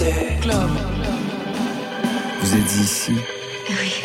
[0.00, 0.70] Club.
[2.40, 3.12] Vous êtes ici
[3.68, 4.00] Oui.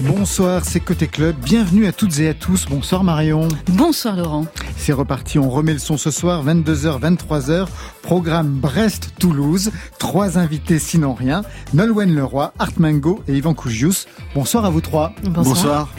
[0.00, 1.36] Bonsoir, c'est Côté Club.
[1.44, 2.64] Bienvenue à toutes et à tous.
[2.70, 3.48] Bonsoir Marion.
[3.68, 4.46] Bonsoir Laurent.
[4.78, 7.66] C'est reparti, on remet le son ce soir, 22h, 23h.
[8.00, 9.70] Programme Brest-Toulouse.
[9.98, 11.42] Trois invités sinon rien.
[11.74, 14.06] Nolwenn Leroy, Art Mango et Yvan Koujius.
[14.34, 15.12] Bonsoir à vous trois.
[15.24, 15.90] Bonsoir.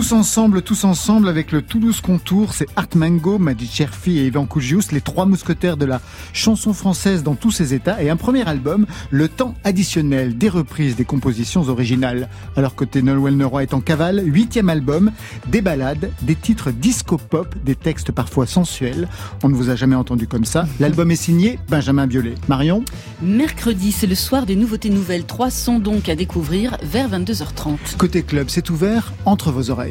[0.00, 2.54] Tous ensemble, tous ensemble avec le Toulouse Contour.
[2.54, 6.00] C'est Art Mango, Majid Cherfi et Yvan Koujius, les trois mousquetaires de la
[6.32, 8.02] chanson française dans tous ses états.
[8.02, 12.30] Et un premier album, Le Temps Additionnel, des reprises des compositions originales.
[12.56, 15.10] Alors côté Nolwenn Leroy est en cavale, huitième album,
[15.48, 19.06] des ballades, des titres disco-pop, des textes parfois sensuels.
[19.42, 20.64] On ne vous a jamais entendu comme ça.
[20.80, 22.36] L'album est signé Benjamin Biolay.
[22.48, 22.86] Marion
[23.20, 25.24] Mercredi, c'est le soir des nouveautés nouvelles.
[25.24, 27.98] Trois sons donc à découvrir vers 22h30.
[27.98, 29.89] Côté club, c'est ouvert entre vos oreilles.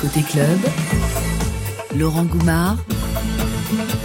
[0.00, 0.58] Côté club,
[1.96, 2.76] Laurent Goumard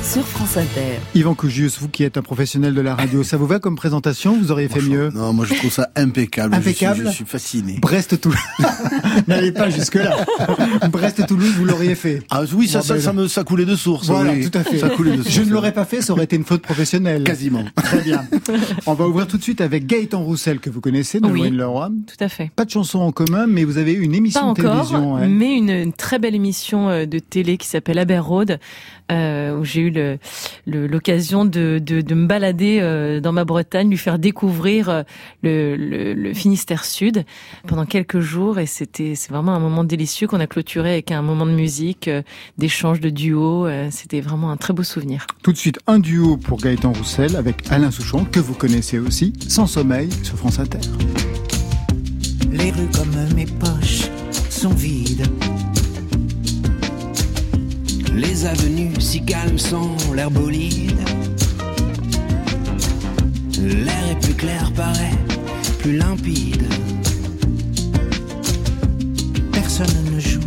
[0.04, 1.00] sur France Inter.
[1.16, 4.38] Yvan Koujius, vous qui êtes un professionnel de la radio, ça vous va comme présentation
[4.38, 6.54] Vous auriez fait mieux Non, moi je trouve ça impeccable.
[6.54, 7.80] Impeccable Je suis, je suis fasciné.
[7.82, 8.38] Brest-Toulouse.
[9.28, 10.18] N'allez pas jusque-là.
[10.92, 12.22] Brest-Toulouse, vous l'auriez fait.
[12.30, 14.08] Ah oui, ça, Bon, ça, ben, ça me, ça coulait de source.
[14.08, 14.48] Voilà, oui.
[14.50, 14.78] tout à fait.
[14.78, 15.34] Ça coulait de source.
[15.34, 17.24] Je ne l'aurais pas fait, ça aurait été une faute professionnelle.
[17.24, 17.64] Quasiment.
[17.76, 18.24] Très bien.
[18.86, 21.50] On va ouvrir tout de suite avec Gaëtan Roussel, que vous connaissez, de Oui.
[21.50, 21.90] Leroy.
[22.08, 22.52] Tout à fait.
[22.56, 25.14] Pas de chanson en commun, mais vous avez eu une Pas émission de encore, télévision.
[25.16, 25.28] ouais.
[25.28, 28.60] mais une, une très belle émission euh, de télé qui s'appelle Aber Road,
[29.12, 30.18] euh, où j'ai eu le-
[30.66, 35.04] le- l'occasion de, de, de me balader euh, dans ma Bretagne, lui faire découvrir euh,
[35.44, 37.26] le, le, le Finistère Sud
[37.68, 41.22] pendant quelques jours, et c'était c'est vraiment un moment délicieux qu'on a clôturé avec un
[41.22, 42.22] moment de musique, euh,
[42.58, 43.66] d'échange de duo.
[43.66, 45.28] euh, c'était vraiment un très beau souvenir.
[45.44, 49.34] Tout de suite, un duo pour Gaëtan Roussel avec Alain Souchon, que vous connaissez aussi,
[49.48, 50.80] Sans sommeil, sur France Inter.
[52.52, 54.10] Les rues comme mes poches
[54.50, 55.26] sont vides.
[58.16, 61.00] Les avenues si calmes sont l'air bolide.
[63.60, 65.18] L'air est plus clair, paraît
[65.80, 66.64] plus limpide.
[69.52, 70.40] Personne ne joue,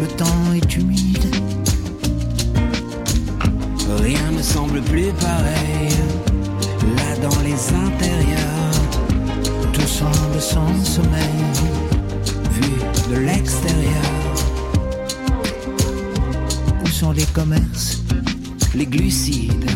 [0.00, 1.26] le temps est humide.
[3.98, 5.90] Rien ne semble plus pareil.
[6.96, 8.80] Là dans les intérieurs,
[9.72, 11.44] Tout semble sans sommeil.
[12.52, 12.70] vu
[13.12, 14.09] de l'extérieur,
[17.08, 18.02] les commerces
[18.74, 19.70] les glucides.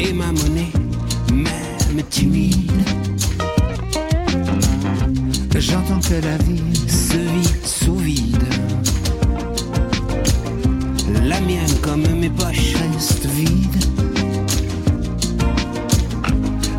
[0.00, 0.72] Et ma monnaie,
[1.32, 2.70] même timide,
[5.56, 8.44] J'entends que la vie se vit sous vide.
[11.24, 13.84] La mienne comme mes poches reste vide.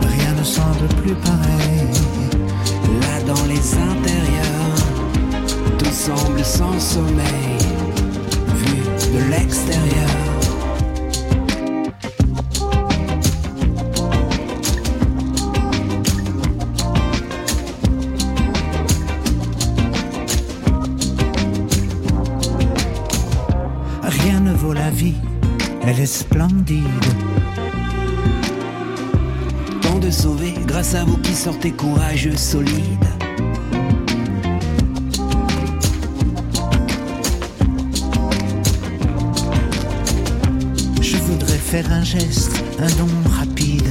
[0.02, 1.88] Rien ne semble plus pareil.
[3.02, 4.75] Là dans les intérieurs,
[5.96, 7.58] semble sans sommeil,
[8.54, 10.10] vu de l'extérieur.
[24.04, 25.16] Rien ne vaut la vie,
[25.88, 26.84] elle est splendide.
[29.82, 33.15] Tant de sauver grâce à vous qui sortez courageux, solides.
[41.84, 43.90] Un geste, un don rapide.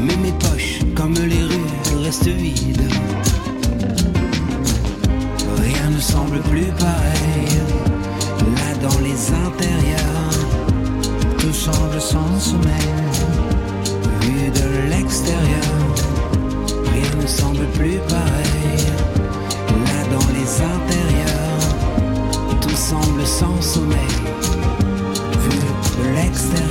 [0.00, 2.90] Mais mes poches, comme les rues, restent vides.
[5.62, 7.54] Rien ne semble plus pareil.
[8.56, 10.38] Là dans les intérieurs,
[11.38, 12.92] Tout semble sans sommeil.
[14.22, 15.76] vu de l'extérieur,
[16.92, 18.86] rien ne semble plus pareil.
[19.88, 21.46] Là dans les intérieurs,
[22.60, 24.35] tout semble sans sommeil,
[25.48, 26.66] vu de l'extérieur.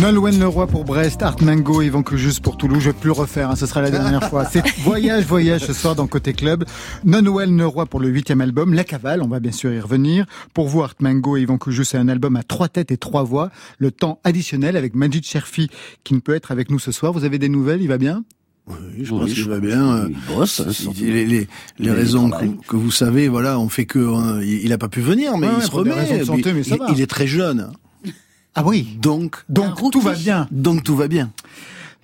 [0.00, 2.80] Nolwenn Leroy pour Brest, Art Mango, Yvan Koujius pour Toulouse.
[2.80, 4.44] Je vais plus le refaire, hein, ce sera la dernière fois.
[4.44, 6.64] C'est voyage, voyage ce soir dans Côté Club.
[7.04, 10.26] Nolwenn Leroy pour le huitième album, La Cavale, on va bien sûr y revenir.
[10.54, 13.24] Pour vous, Art Mango et Yvan Koujius, c'est un album à trois têtes et trois
[13.24, 13.50] voix.
[13.78, 15.68] Le temps additionnel avec Majid Cherfi
[16.04, 17.12] qui ne peut être avec nous ce soir.
[17.12, 18.22] Vous avez des nouvelles, il va bien?
[18.66, 19.96] Oui, je pense qu'il va bien.
[19.96, 21.48] euh, Il bosse, hein, les, les,
[21.78, 22.30] les raisons
[22.68, 25.48] que, vous savez, voilà, on fait que euh, il il a pas pu venir, mais
[25.48, 25.92] Ouais, il se remet.
[25.92, 26.86] raisons de santé, il, mais ça il- va.
[26.92, 27.72] il est très jeune,
[28.54, 29.90] Ah oui donc Donc rookie.
[29.98, 30.46] tout va bien.
[30.52, 31.32] donc tout va bien.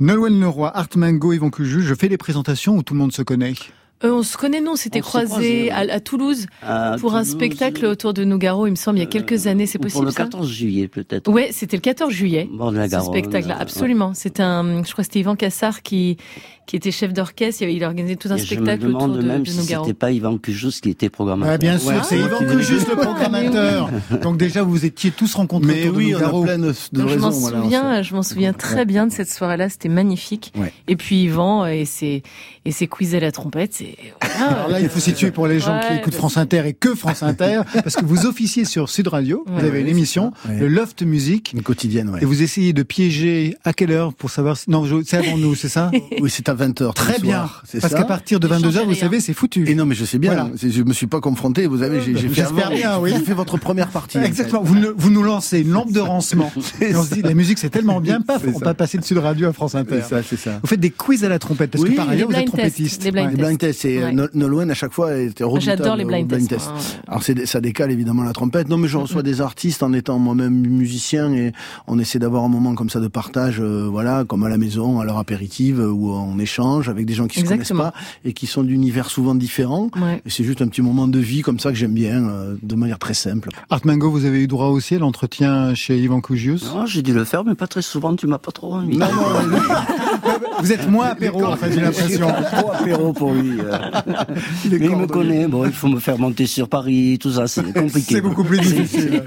[0.01, 3.23] Nolwenn Leroy, Art Mango, Yvan Koujius, je fais les présentations où tout le monde se
[3.23, 3.55] connaît.
[4.05, 7.15] Euh, on se connaît, non On s'était On s'est croisés à, à Toulouse À pour
[7.15, 9.95] un spectacle autour de Nougaro, il me semble, il y a quelques années, c'est possible
[10.01, 10.25] Pour le ça?
[10.25, 11.29] 14 juillet, peut-être.
[11.31, 12.49] Ouais, c'était le 14 juillet.
[12.53, 13.13] Bord de la ce Garonne.
[13.13, 14.13] spectacle-là, euh, absolument.
[14.15, 16.19] C'était un, je crois que c'était Yvan Cassard qui
[16.67, 17.63] qui était chef d'orchestre.
[17.63, 19.95] Il organisait tout un Et je me spectacle autour demande de, même de si c'était
[19.95, 21.55] pas Ivan Cujus qui était programmateur.
[21.55, 23.91] Ah, bien sûr, Ouais, c'est Yvan Cujus le programmateur.
[24.23, 26.43] Donc déjà, vous étiez tous rencontrés Mais autour de oui, on Nougaro.
[26.43, 28.03] a plein de, de Donc, je m'en voilà, on souviens, sait.
[28.05, 29.69] je m'en souviens très bien de cette soirée-là.
[29.69, 30.53] C'était magnifique.
[30.57, 30.73] Ouais.
[30.89, 32.23] Et puis Yvan et ses
[32.65, 34.51] et ses quiz à la trompette, c'est voilà.
[34.51, 37.23] Alors là, il faut situer pour les gens qui écoutent France Inter et que France
[37.23, 41.53] Inter, parce que vous officiez sur Sud Radio, vous avez une émission, le Loft Music,
[41.55, 44.69] Une quotidienne, et vous essayez de piéger à quelle heure pour savoir si...
[44.69, 45.93] Non, c'est avant nous, c'est ça?
[46.21, 46.95] Oui, c'est à 20h.
[46.95, 47.99] Très bien, C'est parce ça.
[48.01, 49.69] qu'à partir de Ne changez 22h, vous savez, c'est foutu.
[49.69, 50.33] Et non, mais je sais bien.
[50.33, 50.51] Voilà.
[50.61, 51.67] Je me suis pas confronté.
[51.67, 52.77] Vous avez, j'ai j'ai fait J'espère avant.
[52.77, 53.11] bien, oui.
[53.15, 54.19] J'ai fait votre première partie.
[54.19, 54.69] en Exactement, fait.
[54.69, 56.51] vous, ne- vous nous lancez une lampe de rancement.
[56.81, 59.05] Et on se dit, la musique c'est tellement bien, paf, C'est on peut passer de
[59.05, 60.01] Sud Radio à France Inter.
[60.03, 60.59] C'est ça, c'est ça.
[60.63, 62.45] Vous faites des quiz à la trompette, parce Oui, que par des ailleurs, vous êtes
[62.47, 63.03] blind tests, trompettiste.
[63.03, 64.13] des blind Les blind tests, Ouais.
[64.13, 65.79] No- Nolwenn à chaque fois était redoutable.
[65.79, 66.71] J'adore les blind tests.
[67.09, 68.69] Alors c'est, ça décale évidemment la trompette.
[68.69, 71.53] Non, mais je reçois des artistes en étant moi-même musicien et
[71.87, 75.01] on essaie d'avoir un moment comme ça de partage, euh, voilà, comme à la maison,
[75.01, 77.65] à l'heure apéritive, euh, où on échange avec des gens qui Exactement.
[77.65, 79.91] se connaissent pas et qui sont d'univers souvent différents.
[80.01, 80.23] Ouais.
[80.25, 82.75] Et c'est juste un petit moment de vie comme ça que j'aime bien, euh, de
[82.77, 83.49] manière très simple.
[83.71, 87.13] Art Mango, vous avez eu droit aussi à l'entretien chez Ivan Kougius Non, j'ai dû
[87.13, 88.15] le faire, mais pas très souvent.
[88.17, 88.99] Tu m'as pas trop invité.
[88.99, 89.49] Non, non,
[90.61, 92.29] Vous êtes moins apéro, en fait, j'ai l'impression.
[92.53, 93.61] Trop apéro pour lui.
[93.61, 93.79] euh.
[94.71, 95.47] Mais il me connaît.
[95.49, 98.15] Bon, il faut me faire monter sur Paris, tout ça, c'est compliqué.
[98.17, 99.23] C'est beaucoup plus difficile.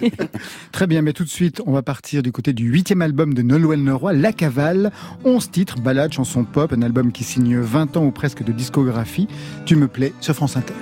[0.72, 3.42] Très bien, mais tout de suite, on va partir du côté du huitième album de
[3.42, 4.92] Nolwenn Leroy, La Cavale.
[5.26, 9.28] 11 titres, ballades, chansons pop, un album qui signe 20 ans ou presque de discographie.
[9.66, 10.74] Tu me plais sur France Inter.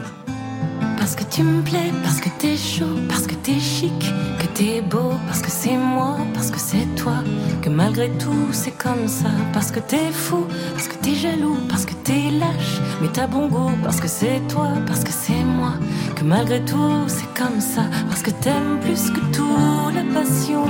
[0.97, 3.97] Parce que tu me plais, parce que t'es chaud, parce que t'es chic,
[4.39, 7.24] que t'es beau, parce que c'est moi, parce que c'est toi,
[7.62, 11.85] que malgré tout c'est comme ça, parce que t'es fou, parce que t'es jaloux, parce
[11.85, 15.75] que t'es lâche, mais t'as bon goût, parce que c'est toi, parce que c'est moi,
[16.18, 20.65] que malgré tout c'est comme ça, parce que t'aimes plus que tout la passion,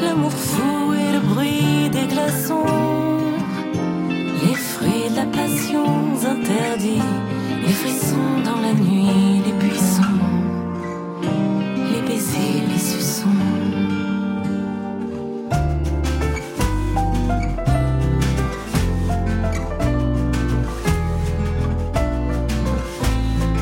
[0.00, 2.89] l'amour fou et le bruit des glaçons,
[8.44, 10.02] dans la nuit, les buissons,
[11.22, 13.26] les baisers, les suçons.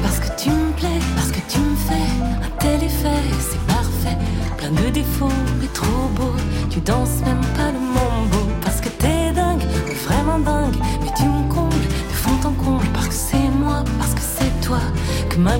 [0.02, 2.08] Parce que tu me plais, parce que tu me fais
[2.46, 4.18] un tel effet, c'est parfait.
[4.56, 5.28] Plein de défauts,
[5.60, 6.32] mais trop beau.
[6.70, 7.22] Tu danses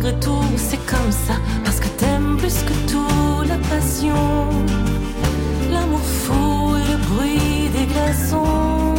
[0.00, 1.35] malgré tout, c'est comme ça.
[1.65, 4.49] Parce que t'aimes plus que tout la passion.
[5.73, 8.95] L'amour fou et le bruit des glaçons.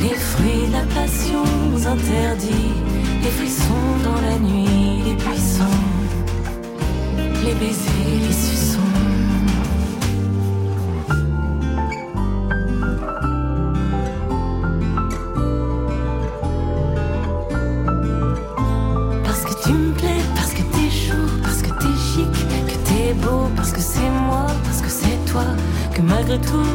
[0.00, 1.44] Les fruits de la passion
[1.86, 2.74] interdits,
[3.22, 5.82] les frissons dans la nuit, les buissons,
[7.44, 8.75] les baisers, les suçons.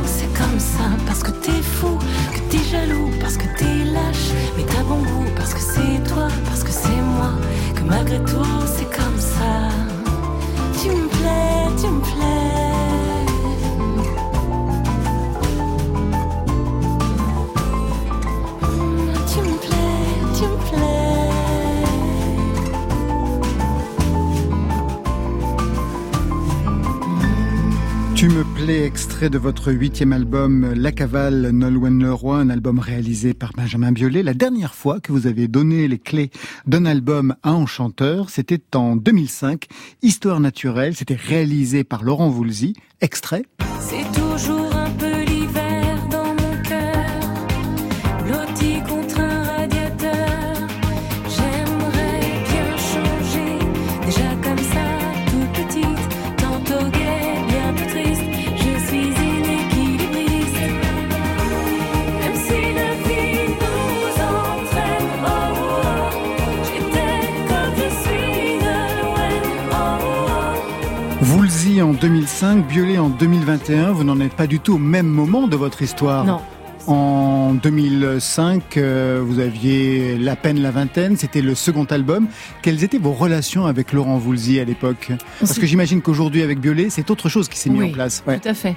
[0.05, 0.89] C'est comme ça,
[28.21, 33.33] Tu me plais, extrait de votre huitième album La Cavale, Nolwenn Leroy, un album réalisé
[33.33, 34.21] par Benjamin Biolay.
[34.21, 36.29] La dernière fois que vous avez donné les clés
[36.67, 39.65] d'un album à un chanteur, c'était en 2005,
[40.03, 42.75] Histoire naturelle, c'était réalisé par Laurent Voulzy.
[43.01, 43.41] Extrait.
[71.91, 73.91] En 2005, Biolay en 2021.
[73.91, 76.23] Vous n'en êtes pas du tout au même moment de votre histoire.
[76.23, 76.39] Non.
[76.87, 82.27] En 2005, euh, vous aviez la peine la vingtaine, c'était le second album.
[82.61, 85.11] Quelles étaient vos relations avec Laurent Voulzy à l'époque?
[85.41, 88.23] Parce que j'imagine qu'aujourd'hui avec Biolay, c'est autre chose qui s'est mis Oui, en place.
[88.25, 88.39] Ouais.
[88.39, 88.75] Tout à fait.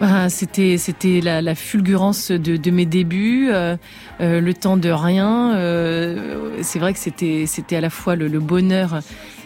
[0.00, 3.76] Ben, C'était c'était la, la fulgurance de, de mes débuts, euh,
[4.22, 5.54] euh, le temps de rien.
[5.56, 9.00] euh, c'est vrai que c'était c'était à la fois le, le bonheur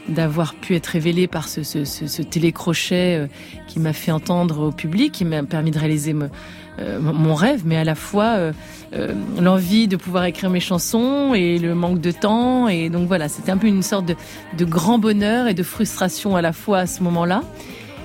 [0.08, 3.26] d'avoir pu être révélé par ce, ce, ce, ce télécrochet euh,
[3.66, 6.28] qui m'a fait entendre au public, qui m'a permis de réaliser me-
[7.00, 8.50] mon rêve, mais à la fois
[9.40, 12.66] l'envie de pouvoir écrire mes chansons et le manque de temps.
[12.66, 14.16] Et donc voilà, c'était un peu une sorte de,
[14.58, 17.42] de grand bonheur et de frustration à la fois à ce moment-là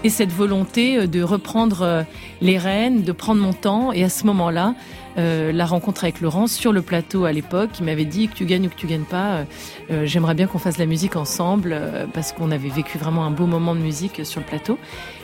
[0.04, 2.06] et cette volonté de reprendre
[2.42, 3.92] les rênes, de prendre mon temps.
[3.92, 4.76] Et à ce moment-là,
[5.20, 7.72] euh, la rencontre avec Laurent sur le plateau à l'époque.
[7.80, 9.44] Il m'avait dit que tu gagnes ou que tu gagnes pas, euh,
[9.92, 11.78] euh, j'aimerais bien qu'on fasse la musique ensemble
[12.14, 14.78] parce qu'on avait vécu vraiment un beau moment de musique sur le plateau.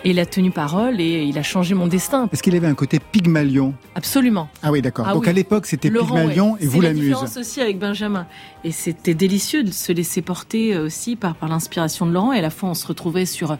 [0.04, 2.30] Et il a tenu parole et il a changé mon destin.
[2.34, 3.74] Est-ce qu'il avait un côté Pygmalion?
[3.96, 4.50] Absolument.
[4.64, 5.06] Ah oui, d'accord.
[5.08, 7.16] Ah Donc à l'époque, c'était Pygmalion et vous la, muse.
[7.28, 8.28] C'est aussi avec Benjamin.
[8.64, 12.34] Et c'était délicieux de se laisser porter aussi par, par l'inspiration de Laurent.
[12.34, 13.58] Et à la fois, on se retrouvait sur...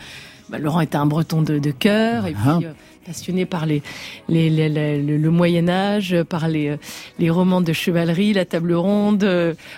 [0.50, 2.28] Bah, Laurent était un breton de, de cœur.
[2.28, 2.58] Et ah.
[2.60, 2.68] puis
[3.06, 3.82] passionné par les,
[4.28, 6.76] les, le, Moyen Âge, par les,
[7.20, 9.24] les romans de chevalerie, la table ronde.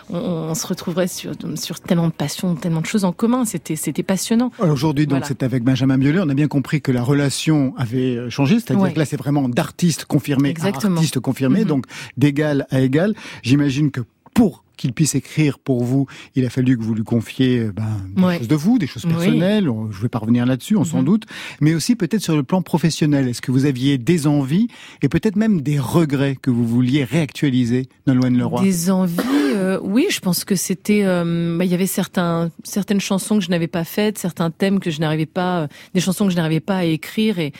[0.09, 3.45] On, se retrouverait sur, sur tellement de passions, tellement de choses en commun.
[3.45, 4.51] C'était c'était passionnant.
[4.59, 6.19] Aujourd'hui, donc, c'est avec Benjamin Biolay.
[6.23, 8.59] On a bien compris que la relation avait euh, changé.
[8.59, 11.67] C'est-à-dire que là, c'est vraiment d'artiste confirmé à artiste confirmé, mm-hmm.
[11.67, 13.13] donc d'égal à égal.
[13.43, 14.01] J'imagine que
[14.33, 18.31] pour qu'il puisse écrire pour vous, il a fallu que vous lui confiez euh, ben,
[18.31, 19.67] des choses de vous, des choses personnelles.
[19.91, 21.05] Je vais pas revenir là-dessus, on s'en mhm.
[21.05, 21.23] doute.
[21.59, 23.27] Mais aussi peut-être sur le plan professionnel.
[23.27, 24.67] Est-ce que vous aviez des envies
[25.01, 28.61] et peut-être même des regrets que vous vouliez réactualiser, Nolwenn Leroy?
[28.61, 29.19] Des envies,
[29.55, 30.07] euh, oui.
[30.09, 33.67] Je pense que c'était, euh, bah, il y avait certains, certaines chansons que je n'avais
[33.67, 36.83] pas faites, certains thèmes que je n'arrivais pas, des chansons que je n'arrivais pas à
[36.83, 37.51] écrire et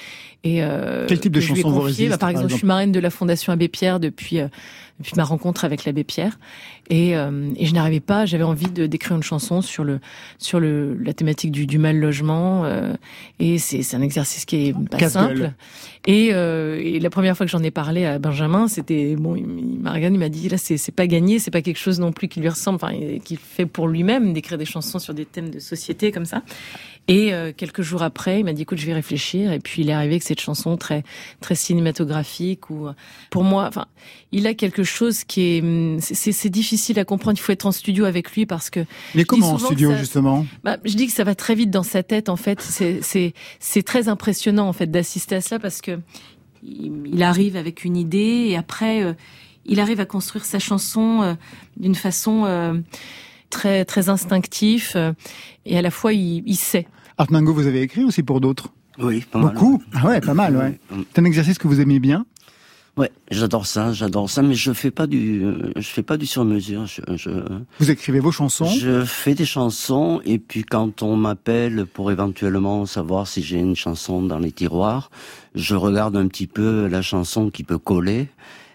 [0.43, 0.61] et
[1.07, 3.67] quel type de chansons vous bah, par, exemple, je suis marraine de la Fondation Abbé
[3.67, 4.39] Pierre depuis
[4.99, 6.39] depuis ma rencontre avec l'abbé Pierre.
[6.89, 9.99] Et, euh, et je n'arrivais pas, j'avais envie de d'écrire une chanson sur le
[10.37, 12.65] sur le la thématique du, du mal logement.
[12.65, 12.93] Euh,
[13.39, 15.51] et c'est c'est un exercice qui est pas simple.
[16.05, 19.45] Et, euh, et la première fois que j'en ai parlé à Benjamin, c'était bon, il,
[19.45, 22.13] m'a regardé, il m'a dit là c'est c'est pas gagné, c'est pas quelque chose non
[22.13, 25.49] plus qui lui ressemble, enfin qu'il fait pour lui-même d'écrire des chansons sur des thèmes
[25.49, 26.43] de société comme ça.
[27.09, 29.53] Et euh, quelques jours après, il m'a dit écoute, je vais réfléchir.
[29.53, 31.03] Et puis il est arrivé avec cette chanson très
[31.39, 32.87] très cinématographique où,
[33.29, 33.85] pour moi, enfin,
[34.33, 37.37] il a quelque chose qui est hum, c'est difficile à comprendre.
[37.37, 38.81] Il faut être en studio avec lui parce que.
[39.15, 40.45] Mais comment en studio justement?
[40.65, 42.27] Bah, Je dis que ça va très vite dans sa tête.
[42.27, 45.99] En fait, c'est c'est c'est très impressionnant en fait d'assister à cela parce que
[46.61, 49.13] il arrive avec une idée et après euh,
[49.65, 51.33] il arrive à construire sa chanson euh,
[51.77, 52.83] d'une façon
[53.49, 54.97] très très instinctif
[55.65, 56.85] et à la fois il, il sait.
[57.17, 58.69] Art Mango, vous avez écrit aussi pour d'autres
[58.99, 59.53] Oui, pas mal.
[59.53, 60.79] Beaucoup Ah ouais, pas mal, ouais.
[61.13, 62.25] C'est un exercice que vous aimez bien
[62.95, 65.45] Ouais, j'adore ça, j'adore ça, mais je fais pas du,
[65.75, 66.87] je fais pas du sur-mesure.
[66.87, 67.29] Je,
[67.79, 72.87] Vous écrivez vos chansons Je fais des chansons et puis quand on m'appelle pour éventuellement
[72.87, 75.11] savoir si j'ai une chanson dans les tiroirs,
[75.53, 78.29] je regarde un petit peu la chanson qui peut coller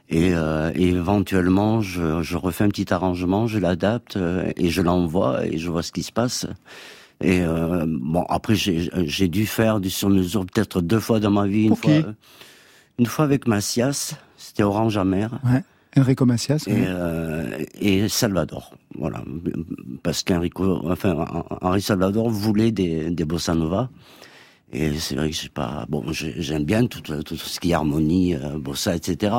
[0.08, 4.82] et, euh, et éventuellement je, je refais un petit arrangement, je l'adapte euh, et je
[4.82, 6.46] l'envoie et je vois ce qui se passe.
[7.22, 11.64] Et euh, bon, après, j'ai dû faire du sur-mesure peut-être deux fois dans ma vie.
[11.64, 11.92] Une fois,
[12.98, 15.30] une fois avec Macias, c'était Orange Amer.
[15.44, 15.62] Ouais.
[15.96, 16.64] Enrico Macias.
[16.66, 19.22] Et, euh, et Salvador, voilà,
[20.02, 21.26] parce qu'Enrico, enfin,
[21.60, 23.90] Henri Salvador voulait des, des bossa nova.
[24.74, 28.34] Et c'est vrai que j'ai pas, bon, j'aime bien tout, tout, ce qui est harmonie,
[28.34, 29.34] euh, bossa, etc.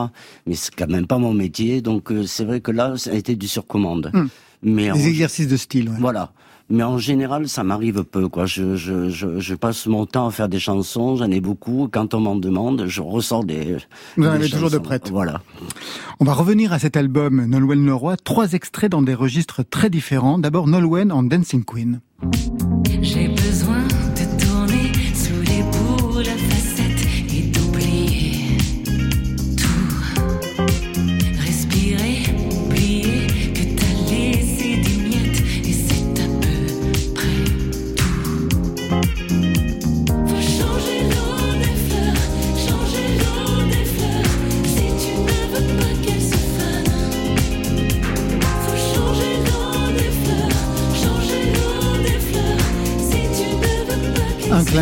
[0.45, 3.15] Mais c'est quand même pas mon métier, donc euh, c'est vrai que là, ça a
[3.15, 4.11] été du surcommande.
[4.13, 4.27] Hmm.
[4.61, 5.89] Mais des exercices de style.
[5.89, 5.95] Ouais.
[5.99, 6.33] Voilà
[6.73, 8.27] mais en général, ça m'arrive peu.
[8.27, 8.47] Quoi.
[8.47, 11.87] Je, je, je, je, passe mon temps à faire des chansons, j'en ai beaucoup.
[11.91, 13.77] Quand on m'en demande, je ressors des.
[14.17, 15.11] Vous en avez toujours de prêtes.
[15.11, 15.41] Voilà.
[16.19, 18.17] On va revenir à cet album Nolwenn Leroy.
[18.17, 20.39] Trois extraits dans des registres très différents.
[20.39, 22.01] D'abord Nolwenn en Dancing Queen.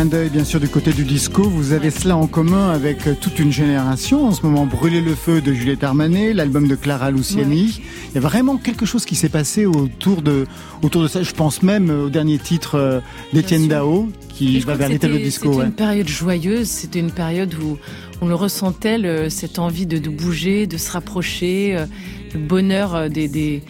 [0.02, 1.42] Clin d'œil bien sûr du côté du disco.
[1.42, 4.26] Vous avez cela en commun avec euh, toute une génération.
[4.26, 7.80] En ce moment, Brûler le feu de Juliette Armanet, l'album de Clara Luciani.
[8.10, 10.46] Il y a vraiment quelque chose qui s'est passé autour de,
[10.82, 11.22] autour de ça.
[11.22, 13.00] Je pense même au dernier titre euh,
[13.32, 15.52] d'Étienne Dao qui va vers l'Italo disco.
[15.52, 16.68] C'était une période joyeuse.
[16.68, 17.78] C'était une période où
[18.20, 21.86] on le ressentait, cette envie de, bouger, de se rapprocher, euh,
[22.34, 23.62] le bonheur des, des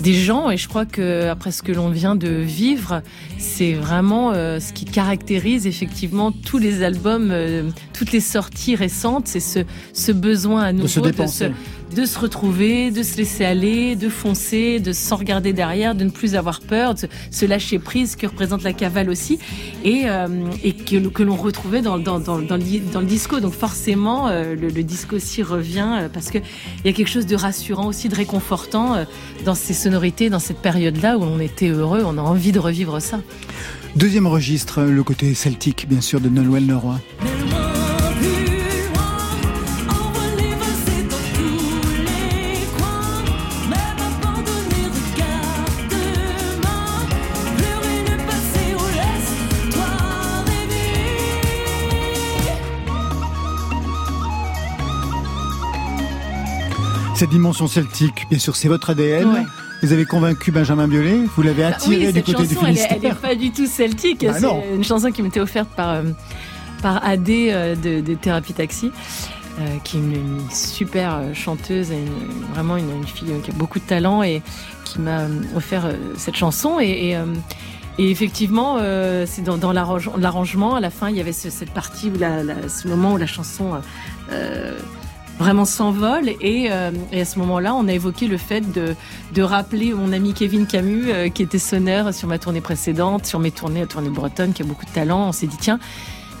[0.00, 3.02] des gens et je crois que après ce que l'on vient de vivre,
[3.38, 9.26] c'est vraiment euh, ce qui caractérise effectivement tous les albums, euh, toutes les sorties récentes,
[9.26, 9.60] c'est ce,
[9.92, 11.44] ce besoin à nouveau de se, de se
[12.20, 16.60] retrouver, de se laisser aller, de foncer, de s'en regarder derrière, de ne plus avoir
[16.60, 19.38] peur, de se lâcher prise, que représente la cavale aussi,
[19.84, 20.28] et, euh,
[20.62, 23.40] et que, que l'on retrouvait dans, dans, dans, dans, le, dans le disco.
[23.40, 26.42] Donc forcément, euh, le, le, disco aussi revient euh, parce qu'il
[26.84, 29.04] y a quelque chose de rassurant aussi, de réconfortant euh,
[29.44, 33.00] dans ces sonorités, dans cette période-là où on était heureux, on a envie de revivre
[33.00, 33.20] ça.
[33.96, 37.00] Deuxième registre, le côté celtique, bien sûr, de Nolwenn Leroy.
[57.20, 59.28] Cette dimension celtique, bien sûr, c'est votre ADN.
[59.28, 59.42] Ouais.
[59.82, 62.96] Vous avez convaincu Benjamin Biolay, vous l'avez attiré oui, du côté chanson, du Finistère.
[62.96, 66.02] Elle n'est pas du tout celtique, bah c'est une chanson qui m'était offerte par, euh,
[66.80, 68.90] par AD euh, de, de Thérapie Taxi.
[69.58, 73.50] Euh, qui est une, une, super euh, chanteuse, et une, vraiment une, une, fille qui
[73.50, 74.40] a beaucoup de talent et
[74.86, 75.24] qui m'a
[75.54, 76.80] offert cette chanson.
[76.80, 77.18] Et, et,
[78.00, 81.72] et effectivement, euh, c'est dans, dans l'arrangement, à la fin, il y avait ce, cette
[81.72, 83.72] partie où la, la, ce moment où la chanson
[84.32, 84.78] euh,
[85.40, 86.28] vraiment s'envole.
[86.40, 88.94] Et, euh, et, à ce moment-là, on a évoqué le fait de,
[89.34, 93.40] de rappeler mon ami Kevin Camus, euh, qui était sonneur sur ma tournée précédente, sur
[93.40, 95.28] mes tournées, la tournée bretonne, qui a beaucoup de talent.
[95.28, 95.80] On s'est dit, tiens,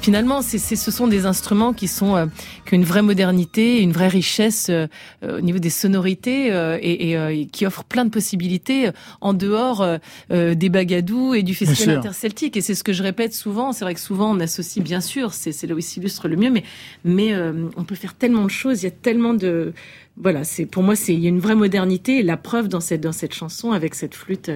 [0.00, 2.26] finalement, c'est, ce sont des instruments qui sont euh,
[2.66, 4.86] qui ont une vraie modernité, une vraie richesse euh,
[5.22, 8.90] au niveau des sonorités euh, et, et, et, qui offrent plein de possibilités
[9.20, 9.86] en dehors
[10.30, 12.56] des bagadous et du festival interceltique.
[12.56, 13.72] Et c'est ce que je répète souvent.
[13.72, 16.36] C'est vrai que souvent on associe, bien sûr, c'est, c'est là où il s'illustre le
[16.36, 16.64] mieux, mais
[17.04, 17.34] mais
[17.76, 18.82] on peut faire tellement de choses.
[18.82, 19.72] Il y a tellement de
[20.16, 20.44] voilà.
[20.44, 22.18] C'est pour moi, c'est il y a une vraie modernité.
[22.18, 24.50] Et la preuve dans cette dans cette chanson avec cette flûte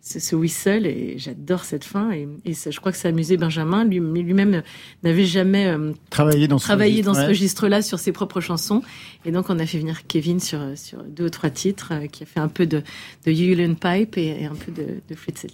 [0.00, 2.10] c'est ce whistle et j'adore cette fin.
[2.12, 3.84] Et, et ça, je crois que ça a amusé Benjamin.
[3.84, 4.62] Lui, lui-même
[5.02, 7.24] n'avait jamais euh, travaillé dans ce travaillé registre, dans ouais.
[7.24, 8.82] ce registre-là sur ses propres chansons.
[9.24, 12.22] Et donc on a fait venir Kevin sur sur deux ou trois titres euh, qui
[12.22, 12.82] a fait un peu de
[13.26, 15.46] de Pipe et, et, un peu de, de flûte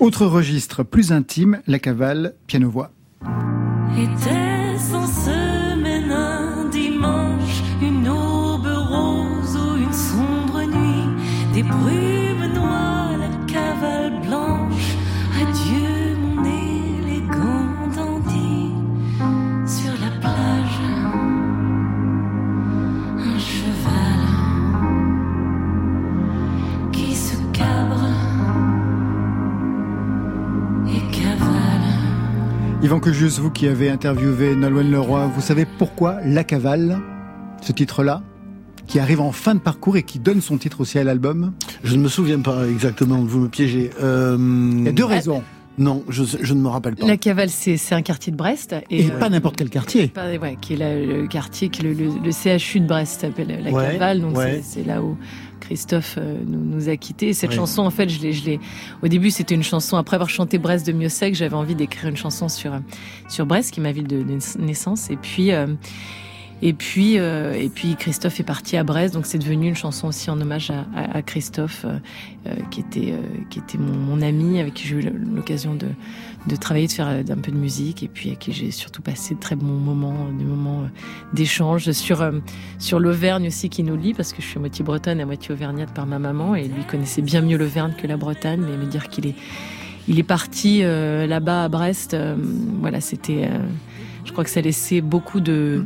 [0.00, 2.90] autre registre plus intime la cavale piano voix
[3.92, 12.25] était-ce en semaine un dimanche une aube rose ou une sombre nuit des brumes
[32.86, 37.00] Yvan Cugius, vous qui avez interviewé Nolwenn Leroy, vous savez pourquoi La Cavale,
[37.60, 38.22] ce titre-là
[38.86, 41.52] qui arrive en fin de parcours et qui donne son titre aussi à l'album?
[41.82, 43.90] Je ne me souviens pas exactement, vous me piégez.
[44.00, 44.38] Euh...
[44.38, 45.42] Il y a deux raisons.
[45.78, 47.06] Non, je, je, ne me rappelle pas.
[47.06, 48.74] La Cavale, c'est un quartier de Brest.
[48.90, 50.08] Et, et euh, pas n'importe quel quartier.
[50.08, 53.20] Pas, ouais, qui est la, le quartier, qui est le, le, le, CHU de Brest
[53.20, 54.20] s'appelle La ouais, Cavale.
[54.20, 54.60] Donc ouais.
[54.62, 55.16] c'est là où
[55.60, 57.32] Christophe euh, nous, nous, a quittés.
[57.32, 58.60] Cette chanson, en fait, je l'ai,
[59.02, 62.16] au début, c'était une chanson, après avoir chanté Brest de Miossec, j'avais envie d'écrire une
[62.16, 62.72] chanson sur,
[63.28, 65.10] sur Brest, qui est ma ville de, de naissance.
[65.10, 65.66] Et puis, euh,
[66.62, 70.08] et puis, euh, et puis Christophe est parti à Brest, donc c'est devenu une chanson
[70.08, 73.14] aussi en hommage à, à, à Christophe, euh, qui était
[73.50, 75.02] qui était mon, mon, ami, avec qui j'ai eu
[75.34, 75.88] l'occasion de,
[76.46, 79.34] de travailler, de faire un peu de musique, et puis avec qui j'ai surtout passé
[79.34, 80.88] de très bons moments, des moments
[81.34, 82.26] d'échange sur
[82.78, 85.52] sur l'Auvergne aussi qui nous lie, parce que je suis à moitié bretonne, à moitié
[85.52, 88.86] auvergnate par ma maman, et lui connaissait bien mieux l'Auvergne que la Bretagne, mais me
[88.86, 89.34] dire qu'il est
[90.08, 92.36] il est parti euh, là-bas à Brest, euh,
[92.80, 93.50] voilà, c'était,
[94.24, 95.84] je crois que ça laissait beaucoup de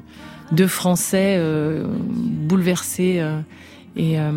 [0.53, 3.21] de Français euh, bouleversés.
[3.21, 3.41] Euh,
[3.97, 4.31] et euh,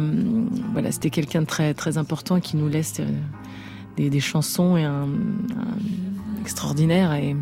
[0.72, 3.06] voilà, c'était quelqu'un de très, très important qui nous laisse euh,
[3.98, 7.14] des, des, chansons et un, un extraordinaire.
[7.14, 7.36] Et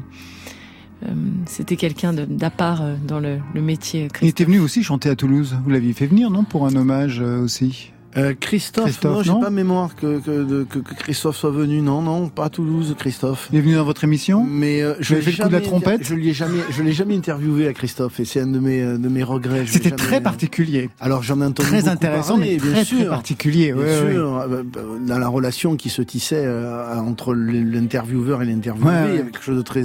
[1.47, 4.07] c'était quelqu'un d'à part dans le, le métier.
[4.21, 5.57] Il était venu aussi chanter à Toulouse.
[5.63, 7.90] Vous l'aviez fait venir, non, pour un hommage aussi?
[8.17, 11.81] Euh, Christophe, Christophe, non, j'ai pas mémoire que, que, que, que, Christophe soit venu.
[11.81, 13.49] Non, non, pas à Toulouse, Christophe.
[13.51, 15.61] Il est venu dans votre émission Mais euh, je l'ai fait le coup de la
[15.61, 16.03] trompette.
[16.03, 19.07] Je l'ai jamais, je l'ai jamais interviewé à Christophe, et c'est un de mes de
[19.07, 19.65] mes regrets.
[19.65, 20.89] C'était très particulier.
[20.99, 23.73] Alors j'en ai entendu très intéressant, parler, mais bien très, sûr, très particulier.
[23.73, 24.63] Bien ouais, sûr, ouais.
[25.07, 29.31] dans la relation qui se tissait euh, entre l'intervieweur et l'interviewé, ouais, il y avait
[29.31, 29.83] quelque chose de très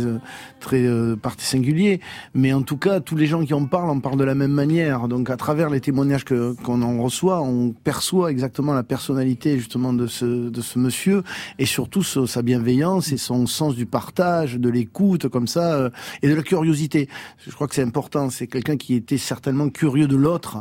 [0.60, 2.00] très euh, singulier.
[2.34, 4.52] Mais en tout cas, tous les gens qui en parlent en parlent de la même
[4.52, 5.08] manière.
[5.08, 9.92] Donc à travers les témoignages que qu'on en reçoit, on perçoit exactement la personnalité justement
[9.92, 11.22] de ce de ce monsieur
[11.58, 15.90] et surtout sa bienveillance et son sens du partage, de l'écoute comme ça euh,
[16.22, 17.08] et de la curiosité.
[17.46, 18.30] Je crois que c'est important.
[18.30, 20.58] C'est quelqu'un qui était certainement curieux de l'autre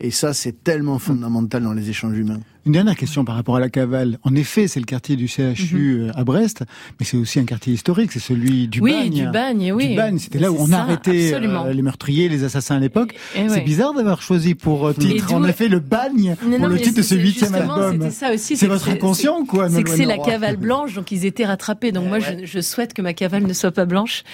[0.00, 2.40] Et ça, c'est tellement fondamental dans les échanges humains.
[2.66, 4.18] Une dernière question par rapport à la cavale.
[4.24, 6.08] En effet, c'est le quartier du CHU mhm.
[6.08, 6.64] euh, à Brest,
[6.98, 9.10] mais c'est aussi un quartier historique, c'est celui du oui, Bagne.
[9.10, 10.18] Du Bagne, oui, du Bagne.
[10.18, 13.14] C'était là où on a arrêté euh, les meurtriers, les assassins à l'époque.
[13.34, 17.02] C'est bizarre d'avoir choisi pour euh, titre, en effet, le Bagne pour le titre de
[17.02, 18.10] ce huitième album.
[18.10, 19.70] C'est votre inconscient, quoi.
[19.70, 21.92] C'est que c'est la cavale blanche, donc ils étaient rattrapés.
[21.92, 24.24] Donc moi, je, je, souhaite que ma cavale ne soit pas blanche,